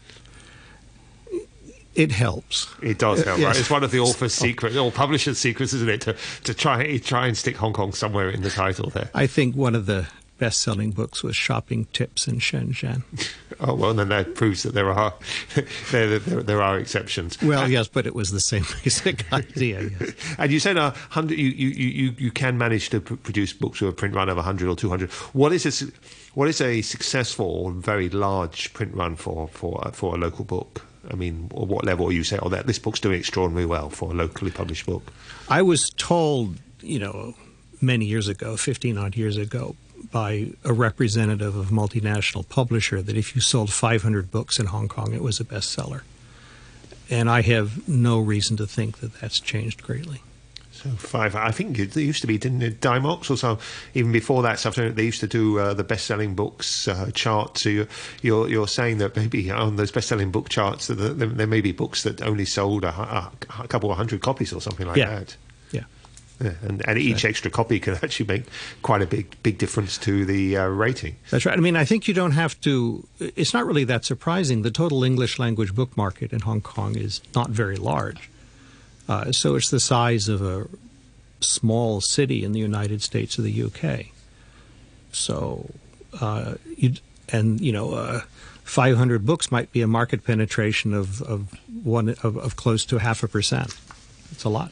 [1.94, 2.74] It helps.
[2.82, 3.48] It does help, yes.
[3.48, 3.60] right?
[3.60, 6.00] It's one of the author's secrets, or publisher's secrets, isn't it?
[6.02, 6.16] To
[6.46, 9.10] to try try and stick Hong Kong somewhere in the title there.
[9.14, 10.08] I think one of the
[10.42, 13.04] best-selling books was Shopping Tips in Shenzhen.
[13.60, 15.14] oh well, then that proves that there are
[15.92, 17.40] there, there, there, are exceptions.
[17.44, 19.92] Well, yes, but it was the same basic idea.
[20.00, 20.14] Yes.
[20.40, 21.38] and you said a hundred.
[21.38, 24.38] You, you you you can manage to pr- produce books with a print run of
[24.38, 25.12] hundred or two hundred.
[25.34, 25.86] What is a
[26.34, 30.82] what is a successful, very large print run for for for a local book?
[31.12, 34.12] I mean, what level are you say, oh, that this book's doing extraordinarily well for
[34.12, 35.12] a locally published book?
[35.50, 37.34] I was told, you know,
[37.82, 39.76] many years ago, 15 odd years ago,
[40.12, 44.88] by a representative of a multinational publisher that if you sold 500 books in Hong
[44.88, 46.02] Kong, it was a bestseller.
[47.10, 50.22] And I have no reason to think that that's changed greatly.
[50.72, 51.36] So five.
[51.36, 52.82] I think it used to be, didn't it?
[52.82, 53.60] Dymocks or so.
[53.94, 57.60] Even before that stuff, they used to do uh, the best-selling books uh, chart.
[57.60, 57.88] So you're,
[58.22, 61.72] you're, you're saying that maybe on those best-selling book charts, that there, there may be
[61.72, 65.20] books that only sold a, a, a couple of hundred copies or something like yeah.
[65.20, 65.36] that.
[66.42, 68.44] Yeah, and, and each extra copy can actually make
[68.82, 71.16] quite a big big difference to the uh, rating.
[71.30, 71.58] That's right.
[71.58, 73.08] I mean, I think you don't have to.
[73.20, 74.64] It's not really that surprising.
[74.64, 78.30] The total English language book market in Hong Kong is not very large,
[79.08, 80.68] uh, so it's the size of a
[81.42, 84.08] small city in the United States or the UK.
[85.12, 85.70] So,
[86.20, 86.94] uh, you
[87.30, 87.94] and you know.
[87.94, 88.22] Uh,
[88.64, 93.22] 500 books might be a market penetration of, of one of, of close to half
[93.22, 93.76] a percent.
[94.32, 94.72] It's a lot.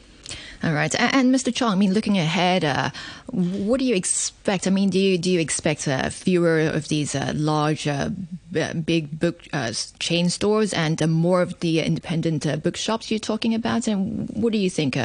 [0.62, 1.54] All right, and, and Mr.
[1.54, 2.90] Chong, I mean, looking ahead, uh,
[3.32, 4.66] what do you expect?
[4.66, 8.10] I mean, do you do you expect uh, fewer of these uh, large, uh,
[8.84, 13.88] big book uh, chain stores and uh, more of the independent bookshops you're talking about?
[13.88, 14.98] And what do you think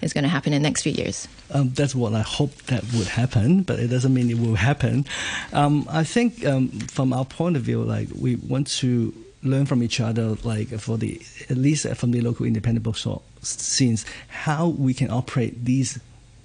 [0.00, 1.26] is going to happen in the next few years?
[1.50, 5.06] Um, that's what I hope that would happen, but it doesn't mean it will happen.
[5.52, 9.82] Um, I think um, from our point of view, like we want to learn from
[9.82, 14.94] each other, like for the at least from the local independent bookstore scenes, how we
[14.94, 15.98] can operate these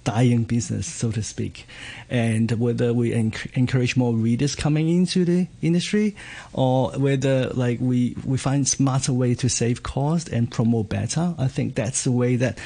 [0.06, 1.66] dying business, so to speak,
[2.08, 6.14] and whether we enc- encourage more readers coming into the industry,
[6.52, 11.34] or whether like we we find smarter way to save cost and promote better.
[11.36, 12.58] I think that's the way that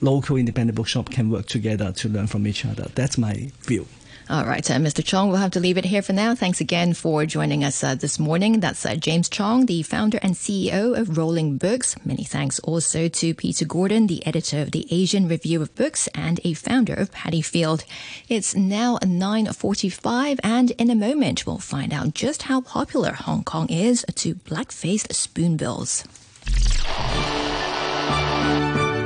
[0.00, 2.88] local independent bookshop can work together to learn from each other.
[2.94, 3.86] That's my view.
[4.30, 5.02] All right, uh, Mr.
[5.02, 6.34] Chong, we'll have to leave it here for now.
[6.34, 8.60] Thanks again for joining us uh, this morning.
[8.60, 11.96] That's uh, James Chong, the founder and CEO of Rolling Books.
[12.04, 16.40] Many thanks also to Peter Gordon, the editor of the Asian Review of Books and
[16.44, 17.86] a founder of Paddy Field.
[18.28, 23.70] It's now 9.45 and in a moment we'll find out just how popular Hong Kong
[23.70, 26.04] is to black-faced spoonbills.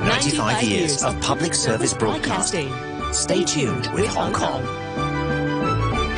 [0.04, 2.72] 95 years of public service broadcasting.
[3.12, 4.81] Stay tuned with Hong Kong.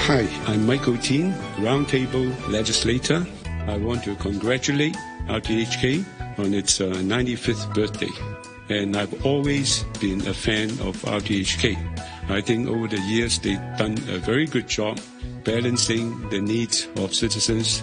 [0.06, 3.26] Hi, I'm Michael Tien, Roundtable Legislator.
[3.66, 4.94] I want to congratulate
[5.28, 6.04] RTHK
[6.38, 8.10] on its uh, 95th birthday.
[8.68, 12.28] And I've always been a fan of RTHK.
[12.28, 15.00] I think over the years they've done a very good job
[15.42, 17.82] balancing the needs of citizens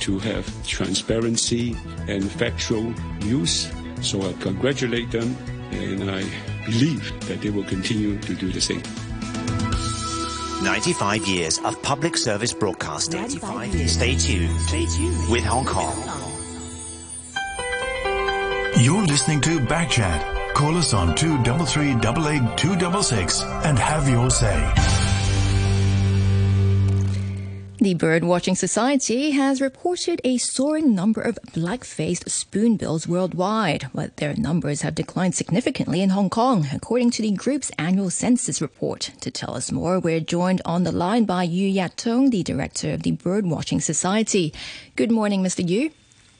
[0.00, 1.74] to have transparency
[2.08, 2.92] and factual
[3.24, 3.72] news.
[4.02, 5.34] So I congratulate them
[5.70, 6.24] and I
[6.66, 8.82] believe that they will continue to do the same.
[10.64, 13.28] 95 years of public service broadcasting.
[13.28, 14.60] Stay tuned.
[14.62, 15.94] Stay tuned with Hong Kong.
[18.80, 20.54] You're listening to Backchat.
[20.54, 21.94] Call us on 233
[22.56, 25.03] 266 and have your say.
[27.84, 34.80] The Birdwatching Society has reported a soaring number of black-faced spoonbills worldwide, but their numbers
[34.80, 39.10] have declined significantly in Hong Kong, according to the group's annual census report.
[39.20, 43.02] To tell us more, we're joined on the line by Yu Yat-tung, the director of
[43.02, 44.54] the Birdwatching Society.
[44.96, 45.68] Good morning, Mr.
[45.68, 45.90] Yu.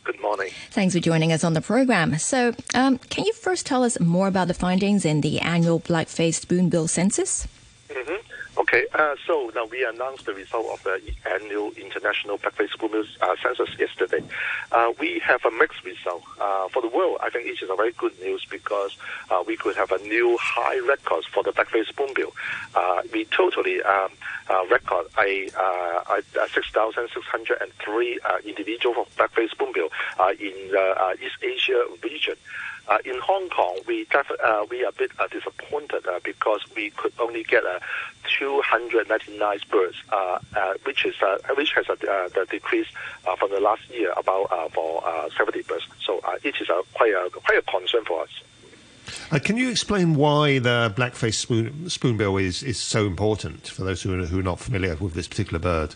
[0.04, 0.48] Good morning.
[0.70, 2.16] Thanks for joining us on the program.
[2.16, 6.40] So, um, can you first tell us more about the findings in the annual black-faced
[6.40, 7.46] spoonbill census?
[7.90, 8.23] Mm-hmm.
[8.56, 13.34] Okay, uh, so now we announced the result of the annual International Blackface Spoonbill uh,
[13.42, 14.22] census yesterday.
[14.70, 16.22] Uh, we have a mixed result.
[16.40, 18.96] Uh, for the world, I think it is a very good news because
[19.28, 22.32] uh, we could have a new high record for the Blackface Spoonbill.
[22.76, 24.10] Uh, we totally um,
[24.70, 26.22] record a, a
[26.54, 29.90] 6,603 individual of Blackface Spoonbill
[30.38, 32.36] in the East Asia region.
[32.86, 36.60] Uh, in Hong Kong, we def- uh, we are a bit uh, disappointed uh, because
[36.76, 37.78] we could only get uh,
[38.38, 40.38] 299 birds, uh,
[40.84, 41.14] which is
[41.56, 42.88] which has a the decrease
[43.38, 45.02] from the last year about for
[45.36, 45.86] 70 birds.
[46.04, 48.30] So it is quite a quite a concern for us.
[49.30, 54.02] Uh, can you explain why the blackface spoon, spoonbill is, is so important for those
[54.02, 55.94] who are, who are not familiar with this particular bird?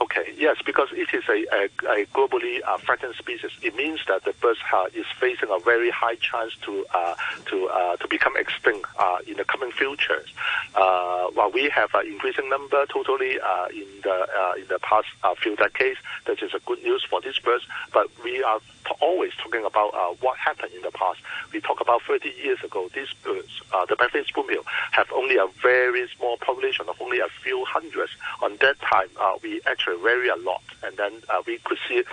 [0.00, 3.52] Okay, yes, because it is a, a, a globally uh, threatened species.
[3.62, 7.14] It means that the bird uh, is facing a very high chance to uh,
[7.46, 10.28] to uh, to become extinct uh, in the coming futures.
[10.74, 14.26] Uh, while we have an increasing number totally in the
[14.58, 15.06] in the past
[15.40, 17.64] few decades, that is a good news for these birds.
[17.92, 18.60] But we are
[19.00, 21.20] always talking about what happened in the past.
[21.52, 26.08] We talk about 30 years ago, these birds, the blackface spoonbill, have only a very
[26.16, 28.12] small population of only a few hundreds.
[28.42, 29.08] On that time,
[29.42, 32.04] we actually vary a lot, and then uh, we could see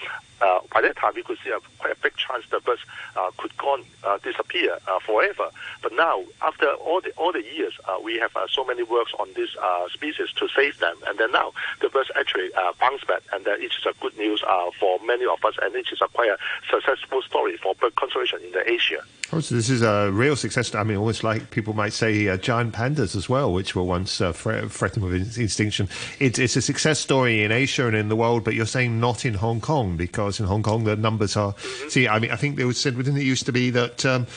[0.41, 2.81] uh, by that time we could see a quite a big chance the birds
[3.15, 5.49] uh, could gone uh, disappear uh, forever.
[5.83, 9.29] But now, after all the all the years, uh, we have so many works on
[9.35, 9.49] this
[9.93, 12.49] species to save them, and then now the birds actually
[12.79, 14.43] bounce back, and it is a good news
[14.79, 16.37] for many of us, and it is a quite a
[16.69, 19.01] successful story for bird conservation in the Asia.
[19.33, 20.75] Oh, so this is a real success.
[20.75, 25.05] I mean, almost like people might say giant pandas as well, which were once threatened
[25.05, 25.87] with extinction.
[26.19, 29.23] It's, it's a success story in Asia and in the world, but you're saying not
[29.23, 31.53] in Hong Kong because in Hong Kong the numbers are.
[31.53, 31.89] Mm-hmm.
[31.89, 34.05] See, I mean, I think they was said within it used to be that.
[34.05, 34.27] Um,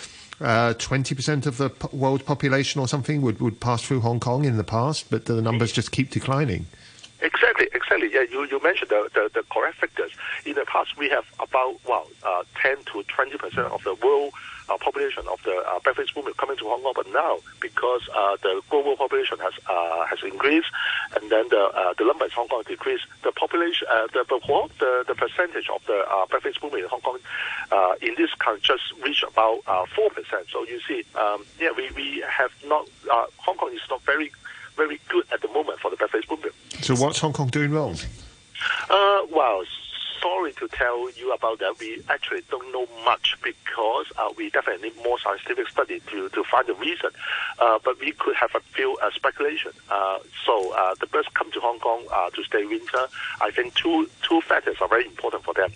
[0.41, 4.57] uh, 20% of the world population or something would, would pass through Hong Kong in
[4.57, 6.67] the past, but the numbers just keep declining.
[7.25, 8.11] Exactly, exactly.
[8.13, 10.11] Yeah, you, you mentioned the, the, the correct figures.
[10.45, 14.35] In the past, we have about, well, uh, 10 to 20% of the world
[14.69, 16.93] uh, population of the uh, black-faced spoonbill coming to Hong Kong.
[16.95, 20.69] But now, because uh, the global population has uh, has increased,
[21.17, 25.05] and then the uh, the number in Hong Kong decreased, the population, uh, the, the
[25.09, 27.19] the percentage of the black-faced spoonbill in Hong Kong
[27.73, 29.65] uh, in this country just reached about
[29.95, 30.47] four percent.
[30.53, 34.31] So you see, um, yeah, we, we have not Hong Kong is not very
[34.77, 36.53] very good at the moment for the black-faced spoonbill.
[36.83, 37.97] So what's Hong Kong doing wrong?
[38.91, 39.65] Uh, well,
[40.25, 41.79] sorry to tell you about that.
[41.79, 46.45] We actually don't know much because uh, we definitely need more scientific study to, to
[46.45, 47.11] find the reason.
[47.59, 49.73] Uh, but we could have a few uh, speculation.
[49.91, 53.07] Uh, so uh, the birds come to Hong Kong uh, to stay winter.
[53.43, 55.71] I think two two factors are very important for them: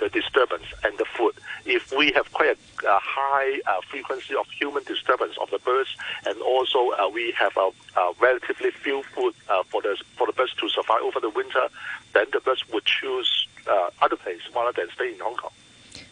[0.00, 1.34] the disturbance and the food.
[1.66, 3.60] If we have quite a, a high
[3.90, 7.70] frequency of human disturbance of the birds, and also we have a,
[8.00, 9.34] a, relatively few food
[9.70, 11.68] for the for the birds to survive over the winter,
[12.14, 15.50] then the birds would choose uh, other place rather than stay in Hong Kong.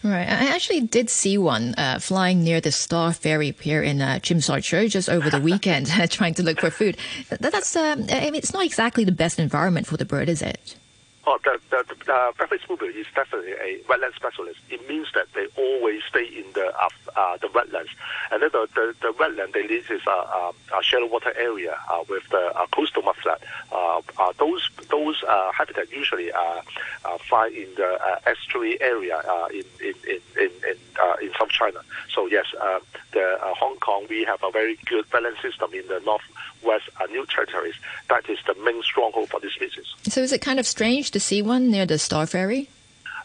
[0.03, 0.29] Right.
[0.29, 4.87] I actually did see one uh, flying near the Star Ferry Pier in uh, Sha
[4.87, 6.99] just over the weekend, trying to look for food.
[7.31, 10.77] That's, um, I mean, it's not exactly the best environment for the bird, is it?
[11.27, 14.61] Oh, the, the, the uh, breakfast is definitely a wetland specialist.
[14.69, 17.89] It means that they always stay in the uh, uh, the wetlands,
[18.31, 21.79] and then the, the, the wetland they live is a, a, a shallow water area
[21.91, 23.39] uh, with the uh, coastal mudflat.
[23.73, 26.63] Uh, uh, those those uh, habitat usually are,
[27.07, 31.31] uh, find in the uh, estuary area uh, in in in in in, uh, in
[31.39, 31.81] South China.
[32.15, 32.81] So yes, uh,
[33.13, 36.01] the uh, Hong Kong we have a very good wetland system in the
[36.65, 37.75] northwest uh, New Territories.
[38.09, 39.87] That is the main stronghold for this species.
[40.05, 42.69] So is it kind of strange to see one near the Star Ferry?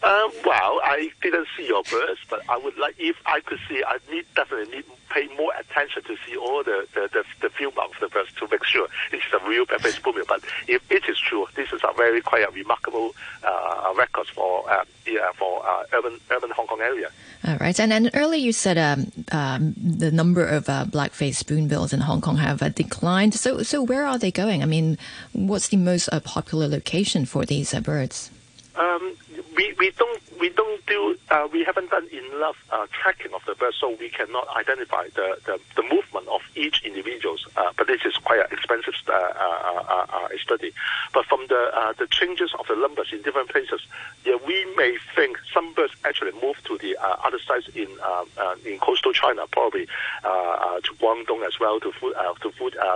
[0.01, 3.83] Um, well, I didn't see your birds, but I would like if I could see.
[3.85, 7.73] I need definitely need pay more attention to see all the the, the, the film
[7.77, 10.25] of the birds to make sure this is a real black-faced spoonbill.
[10.27, 14.69] But if it is true, this is a very quite a remarkable uh, record for
[14.69, 17.09] uh, yeah, for uh, urban urban Hong Kong area.
[17.45, 21.93] All right, and then earlier you said um, um, the number of uh, black-faced spoonbills
[21.93, 23.33] in Hong Kong have uh, declined.
[23.33, 24.61] So, so where are they going?
[24.61, 24.97] I mean,
[25.31, 28.29] what's the most uh, popular location for these uh, birds?
[28.75, 29.15] Um,
[29.59, 33.55] we, we don't we don't do uh, we haven't done enough uh, tracking of the
[33.55, 37.45] birds, so we cannot identify the, the, the movement of each individuals.
[37.57, 40.71] Uh, but this is quite an expensive uh, uh, uh, uh, uh study.
[41.13, 43.81] But from the uh, the changes of the numbers in different places,
[44.25, 48.27] yeah, we may think some birds actually move to the other sides in um,
[48.65, 52.51] in coastal China, probably to Guangdong as well, to to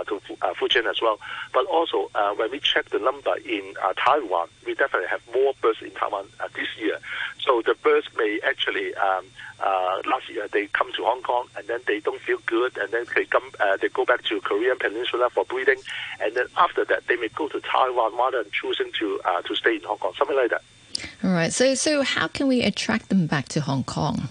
[0.06, 0.20] to
[0.58, 1.20] Fujian as well.
[1.52, 5.90] But also when we check the number in Taiwan, we definitely have more birds in
[5.90, 6.98] Taiwan this year.
[7.40, 9.26] So the birds may actually um,
[9.60, 12.90] uh, last year they come to Hong Kong and then they don't feel good and
[12.92, 15.80] then they come uh, they go back to Korean Peninsula for breeding
[16.20, 19.54] and then after that they may go to Taiwan rather than choosing to uh, to
[19.54, 20.62] stay in Hong Kong something like that.
[21.22, 21.52] All right.
[21.52, 24.28] So so how can we attract them back to Hong Kong?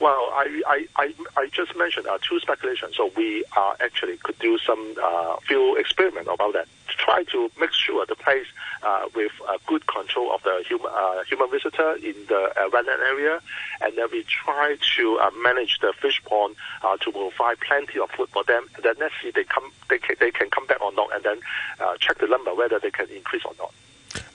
[0.00, 2.96] Well, I, I, I, I just mentioned uh, two speculations.
[2.96, 7.72] So we uh, actually could do some uh, few experiment about that try to make
[7.72, 8.46] sure the place
[8.82, 13.00] uh, with uh, good control of the human uh, human visitor in the uh, wetland
[13.00, 13.40] area,
[13.80, 18.10] and then we try to uh, manage the fish pond uh, to provide plenty of
[18.10, 18.66] food for them.
[18.76, 21.24] And then let's see they come they can, they can come back or not, and
[21.24, 21.40] then
[21.80, 23.72] uh, check the number whether they can increase or not.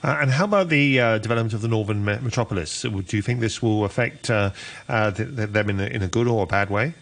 [0.02, 2.82] Uh, and how about the uh, development of the northern me- metropolis?
[2.82, 4.50] Do you think this will affect uh,
[4.88, 6.94] uh th- th- them in a, in a good or a bad way?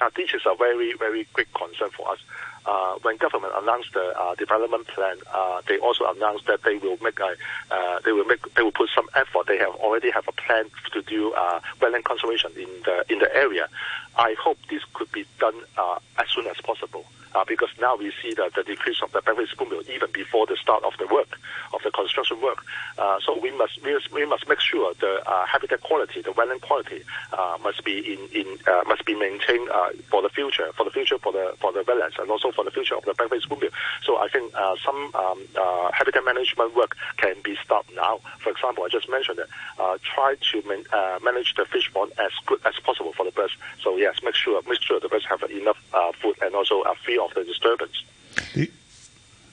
[0.00, 2.18] Uh, this is a very, very big concern for us.
[2.66, 6.96] Uh, when government announced the uh, development plan, uh, they also announced that they will
[7.02, 7.36] make a,
[8.04, 9.46] they will make, they will put some effort.
[9.46, 13.34] They have already have a plan to do uh, wetland conservation in the in the
[13.36, 13.68] area.
[14.16, 15.60] I hope this could be done
[16.18, 17.04] as soon as possible
[17.34, 20.56] uh, because now we see that the decrease of the black-faced spoonbill even before the
[20.56, 21.38] start of the work,
[21.72, 22.64] of the construction work.
[22.98, 26.30] Uh, so we must, we must we must make sure the uh, habitat quality, the
[26.30, 30.70] wetland quality, uh, must be in in uh, must be maintained uh, for the future,
[30.76, 33.14] for the future for the for the wetlands and also for the future of the
[33.14, 33.70] black-faced spoonbill.
[34.04, 34.52] So I think
[34.84, 35.40] some um,
[35.92, 38.20] habitat management work can be started now.
[38.38, 39.48] For example, I just mentioned that
[40.02, 40.84] try to man,
[41.22, 43.54] manage the fish pond as good as possible for the birds.
[43.82, 45.78] So yes, make sure make sure the birds have enough
[46.20, 48.04] food and also a free of the disturbance.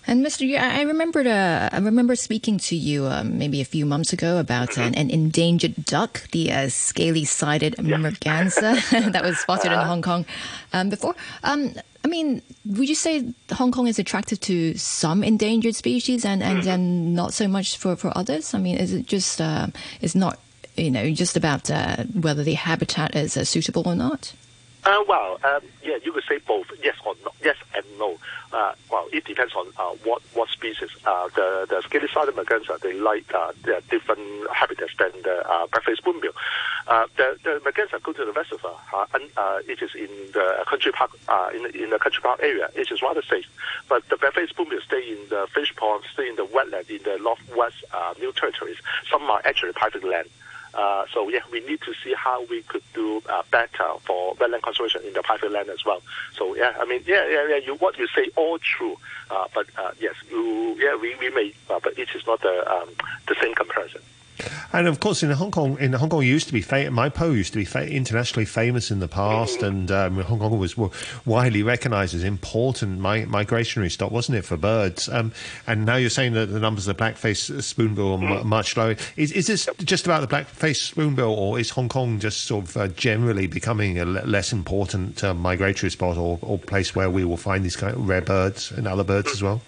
[0.07, 0.47] And Mr.
[0.47, 1.27] Yu, I remembered.
[1.27, 4.81] Uh, I remember speaking to you um, maybe a few months ago about mm-hmm.
[4.81, 7.97] an, an, endangered duck, the uh, scaly-sided yeah.
[7.97, 8.75] merganser
[9.11, 10.25] that was spotted uh, in Hong Kong
[10.73, 11.15] um, before.
[11.43, 16.41] Um, I mean, would you say Hong Kong is attracted to some endangered species and
[16.41, 17.13] and, mm-hmm.
[17.13, 18.55] not so much for, for others?
[18.55, 19.67] I mean, is it just uh,
[20.01, 20.39] it's not
[20.75, 24.33] you know just about uh, whether the habitat is uh, suitable or not?
[24.83, 28.17] Uh, well, um, yeah, you could say both, yes or no, yes and no.
[28.51, 30.89] Uh, well, it depends on uh, what what species.
[31.05, 34.19] Uh, the the scaly-sided merganser, they like uh, the different
[34.51, 36.31] habitats than the uh, black-faced spoonbill.
[36.87, 40.63] Uh, the the merganser go to the reservoir, uh, and uh, it is in the
[40.67, 42.67] country park, uh, in in the country park area.
[42.73, 43.45] It is rather safe.
[43.87, 47.19] But the black-faced spoonbill stay in the fish ponds, stay in the wetland in the
[47.21, 48.77] northwest uh, New Territories.
[49.11, 50.27] Some are actually private land.
[50.73, 54.61] Uh, so yeah, we need to see how we could do uh, better for wetland
[54.61, 56.01] conservation in the private land as well.
[56.37, 58.95] So yeah, I mean yeah yeah yeah, you what you say all true,
[59.29, 62.71] uh, but uh, yes, you yeah we, we may, uh, but it is not the
[62.71, 62.89] um,
[63.27, 64.01] the same comparison.
[64.73, 67.31] And of course, in Hong Kong, in Hong Kong, used to be fa- Mai Po
[67.31, 70.91] used to be fa- internationally famous in the past, and um, Hong Kong was w-
[71.25, 75.09] widely recognised as important mi- migrationary stop, wasn't it, for birds?
[75.09, 75.31] Um,
[75.67, 78.95] and now you're saying that the numbers of black-faced spoonbill are m- much lower.
[79.15, 82.77] Is, is this just about the black-faced spoonbill, or is Hong Kong just sort of
[82.77, 87.25] uh, generally becoming a l- less important uh, migratory spot or, or place where we
[87.25, 89.61] will find these kind of rare birds and other birds as well?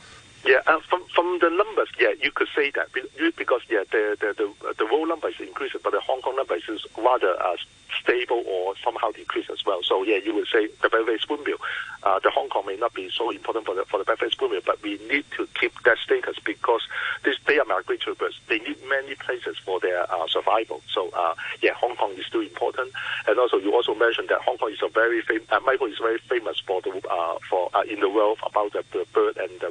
[0.45, 0.80] Yeah, uh,
[1.24, 2.90] from the numbers, yeah, you could say that
[3.38, 6.56] because yeah, the the the, the world number is increasing, but the Hong Kong number
[6.56, 7.56] is rather uh,
[8.02, 9.82] stable or somehow decreased as well.
[9.84, 11.58] So yeah, you would say the very spoonbill.
[12.04, 14.62] Uh, the Hong Kong may not be so important for the for the very spoonbill,
[14.66, 16.82] but we need to keep that status because
[17.24, 18.40] this they are migratory birds.
[18.50, 20.82] They need many places for their uh, survival.
[20.92, 22.92] So uh, yeah, Hong Kong is still important.
[23.28, 26.00] And also, you also mentioned that Hong Kong is a very fam- uh, Michael is
[26.00, 29.04] very famous for the uh, for uh, in the world about the, the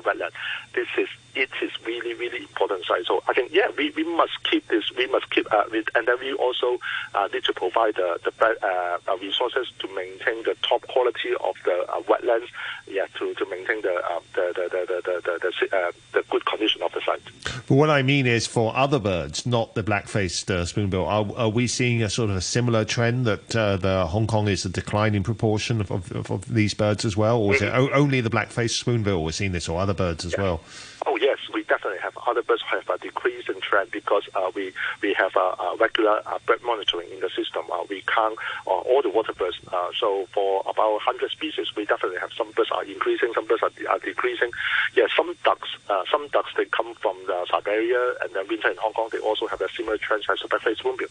[0.05, 0.31] wetland.
[0.75, 3.05] This is it is really really important site.
[3.07, 4.85] So I think yeah, we, we must keep this.
[4.97, 6.79] We must keep uh, with, and then we also
[7.15, 7.53] uh, need to
[7.91, 12.47] provide the the uh, uh, resources to maintain the top quality of the uh, wetlands.
[12.89, 16.25] Yeah, to, to maintain the, uh, the, the, the, the, the, the, the, uh, the
[16.31, 17.23] good condition of the site.
[17.67, 21.07] But what I mean is for other birds, not the black-faced uh, spoonbill.
[21.07, 24.49] Are, are we seeing a sort of a similar trend that uh, the Hong Kong
[24.49, 27.91] is a declining proportion of, of, of these birds as well, or is it o-
[27.93, 30.61] only the black-faced spoonbill we're seeing this, or other birds as well?
[31.07, 34.73] Oh yes, we definitely have other birds have a decreasing trend because uh, we
[35.03, 37.65] we have a, a regular uh, bird monitoring in the system.
[37.73, 39.59] Uh, we count uh, all the water birds.
[39.73, 43.63] Uh, so for about 100 species, we definitely have some birds are increasing, some birds
[43.65, 44.51] are, de- are decreasing.
[44.95, 48.77] Yeah, some ducks, uh, some ducks they come from the Siberia and then winter in
[48.77, 49.09] Hong Kong.
[49.11, 51.09] They also have a similar trend as the black-faced spoonbill.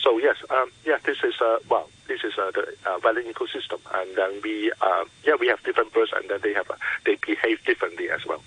[0.00, 3.78] So yes, um, yeah, this is uh, well, this is uh, the uh, wetland ecosystem,
[3.92, 7.16] and then we uh, yeah we have different birds, and then they have uh, they
[7.16, 8.42] behave differently as well.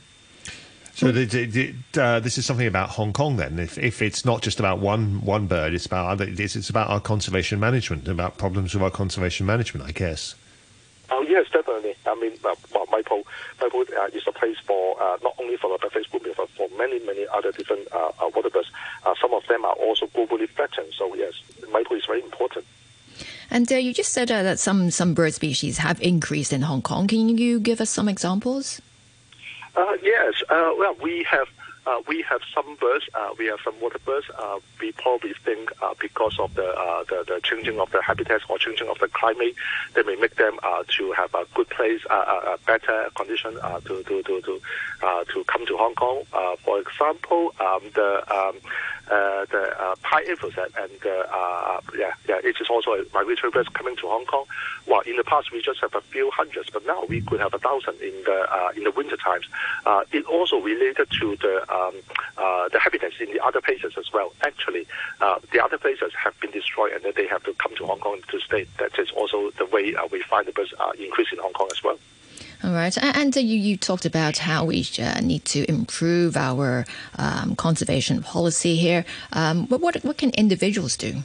[1.08, 1.46] So the, the,
[1.94, 3.60] the, uh, this is something about Hong Kong then.
[3.60, 6.26] If, if it's not just about one one bird, it's about other.
[6.28, 10.36] It's, it's about our conservation management, about problems with our conservation management, I guess.
[11.10, 11.96] Oh yes, definitely.
[12.06, 13.24] I mean, uh, well, Mai Po,
[13.62, 16.68] Maple uh, is a place for uh, not only for the black-faced spoonbill, but for
[16.78, 18.70] many, many other different uh, uh, water birds.
[19.06, 20.92] Uh, some of them are also globally threatened.
[20.98, 21.36] So yes,
[21.72, 22.66] Mai Po is very important.
[23.50, 26.82] And uh, you just said uh, that some, some bird species have increased in Hong
[26.82, 27.08] Kong.
[27.08, 28.82] Can you give us some examples?
[29.78, 30.34] Uh, yes.
[30.50, 31.48] Uh, well, we have
[31.88, 33.06] uh, we have some birds.
[33.14, 34.28] Uh, we have some water birds.
[34.38, 38.44] Uh, we probably think uh, because of the, uh, the the changing of the habitats
[38.50, 39.56] or changing of the climate,
[39.94, 43.54] they may make them uh, to have a good place, a, better condition
[43.86, 44.62] to to to to,
[45.34, 46.24] to come to Hong Kong.
[46.64, 48.56] For example, um, the um,
[49.08, 50.92] the pied avocets and
[51.98, 54.46] yeah yeah it is also a migratory birds coming to Hong Kong.
[54.86, 57.54] Well, in the past we just have a few hundreds, but now we could have
[57.54, 59.46] a thousand in the in the winter times.
[60.12, 61.96] It also related to the um,
[62.38, 64.30] uh, the habitats in the other places as well.
[64.42, 64.84] Actually,
[65.22, 68.00] uh, the other places have been destroyed, and then they have to come to Hong
[68.00, 68.64] Kong to stay.
[68.80, 71.70] That is also the way uh, we find the birds uh, increase in Hong Kong
[71.72, 71.98] as well.
[72.64, 72.98] All right.
[72.98, 76.86] And uh, you, you talked about how we uh, need to improve our
[77.18, 79.06] um, conservation policy here.
[79.34, 81.24] Um, what, what can individuals do?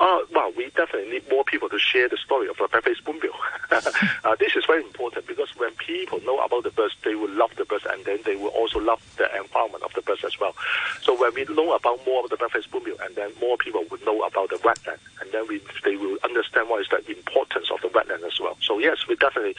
[0.10, 3.34] Uh, well, we definitely need more people to share the story of the black-faced spoonbill.
[3.70, 7.54] uh, this is very important because when people know about the birds, they will love
[7.56, 10.54] the birds, and then they will also love the environment of the birds as well.
[11.02, 14.02] So when we know about more of the black-faced spoonbill, and then more people will
[14.06, 17.82] know about the wetland, and then we, they will understand what is the importance of
[17.82, 18.56] the wetland as well.
[18.62, 19.54] So yes, we definitely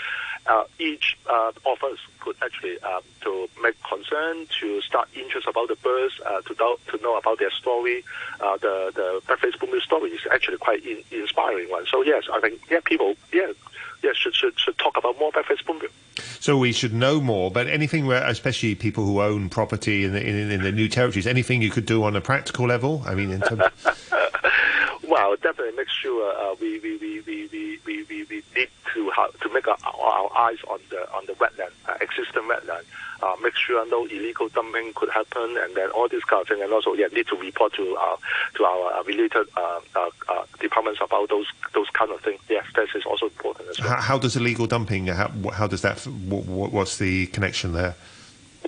[0.48, 5.68] uh, each uh, of us could actually um, to make concern, to start interest about
[5.68, 8.04] the birds, uh, to know to know about their story.
[8.40, 11.86] Uh, the the black-faced spoonbill story is actually quite in, inspiring one.
[11.86, 13.52] So yes, I think yeah, people yeah
[14.04, 15.90] yeah should should, should talk about more black-faced spoonbill.
[16.40, 17.52] So we should know more.
[17.52, 21.28] But anything where, especially people who own property in the, in, in the new territories,
[21.28, 23.04] anything you could do on a practical level.
[23.06, 23.62] I mean, in terms.
[25.12, 29.10] Well, definitely make sure uh, we, we, we, we, we, we, we, we need to
[29.10, 32.86] have, to make our, our eyes on the on the wetland, uh, existing wetland.
[33.22, 36.62] Uh, make sure no illegal dumping could happen, and then all this kind of thing.
[36.62, 38.18] And also, yeah, need to report to our
[38.56, 42.40] to our related uh, uh, uh, departments about those those kind of things.
[42.50, 43.90] Yes, that is also important as well.
[43.90, 45.08] How, how does illegal dumping?
[45.08, 46.00] How, how does that?
[46.08, 47.96] What, what's the connection there?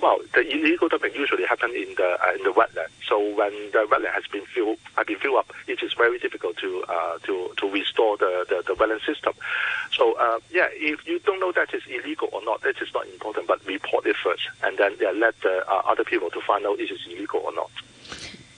[0.02, 2.88] Well, the illegal dumping usually happen in the uh, in the wetland.
[3.06, 6.56] So when the wetland has been filled has been filled up, it is very difficult
[6.58, 9.34] to uh, to to restore the, the, the wetland system.
[9.92, 13.06] So uh, yeah, if you don't know that is illegal or not, that is not
[13.06, 13.46] important.
[13.46, 16.80] But report it first, and then yeah, let the uh, other people to find out
[16.80, 17.70] if it is illegal or not.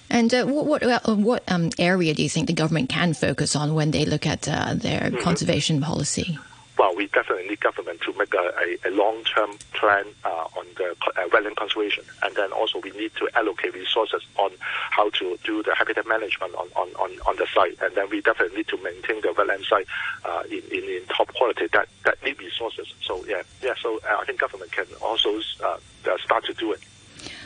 [0.09, 3.55] And uh, what what, uh, what um, area do you think the government can focus
[3.55, 5.22] on when they look at uh, their mm-hmm.
[5.22, 6.39] conservation policy?
[6.79, 8.53] Well, we definitely need government to make a,
[8.85, 13.12] a, a long-term plan uh, on the uh, wetland conservation, and then also we need
[13.16, 14.51] to allocate resources on
[14.91, 18.20] how to do the habitat management on, on, on, on the site, and then we
[18.20, 19.87] definitely need to maintain the wetland site
[20.24, 22.93] uh, in, in, in top quality that, that need resources.
[23.03, 23.74] So yeah, yeah.
[23.81, 25.79] So uh, I think government can also uh,
[26.24, 26.81] start to do it.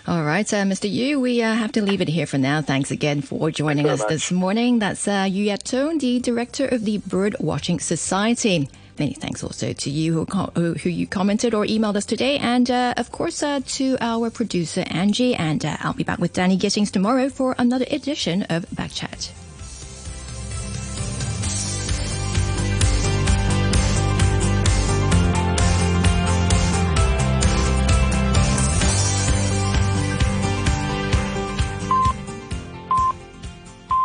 [0.06, 0.90] All right, uh, Mr.
[0.90, 2.62] Yu, we uh, have to leave it here for now.
[2.62, 4.78] Thanks again for joining us this morning.
[4.78, 8.68] That's uh, Yu Yat-tung, the director of the Bird Watching Society.
[9.00, 12.92] Many thanks also to you who, who, you commented or emailed us today, and uh,
[12.98, 15.34] of course uh, to our producer Angie.
[15.34, 19.39] And uh, I'll be back with Danny Gittings tomorrow for another edition of Backchat.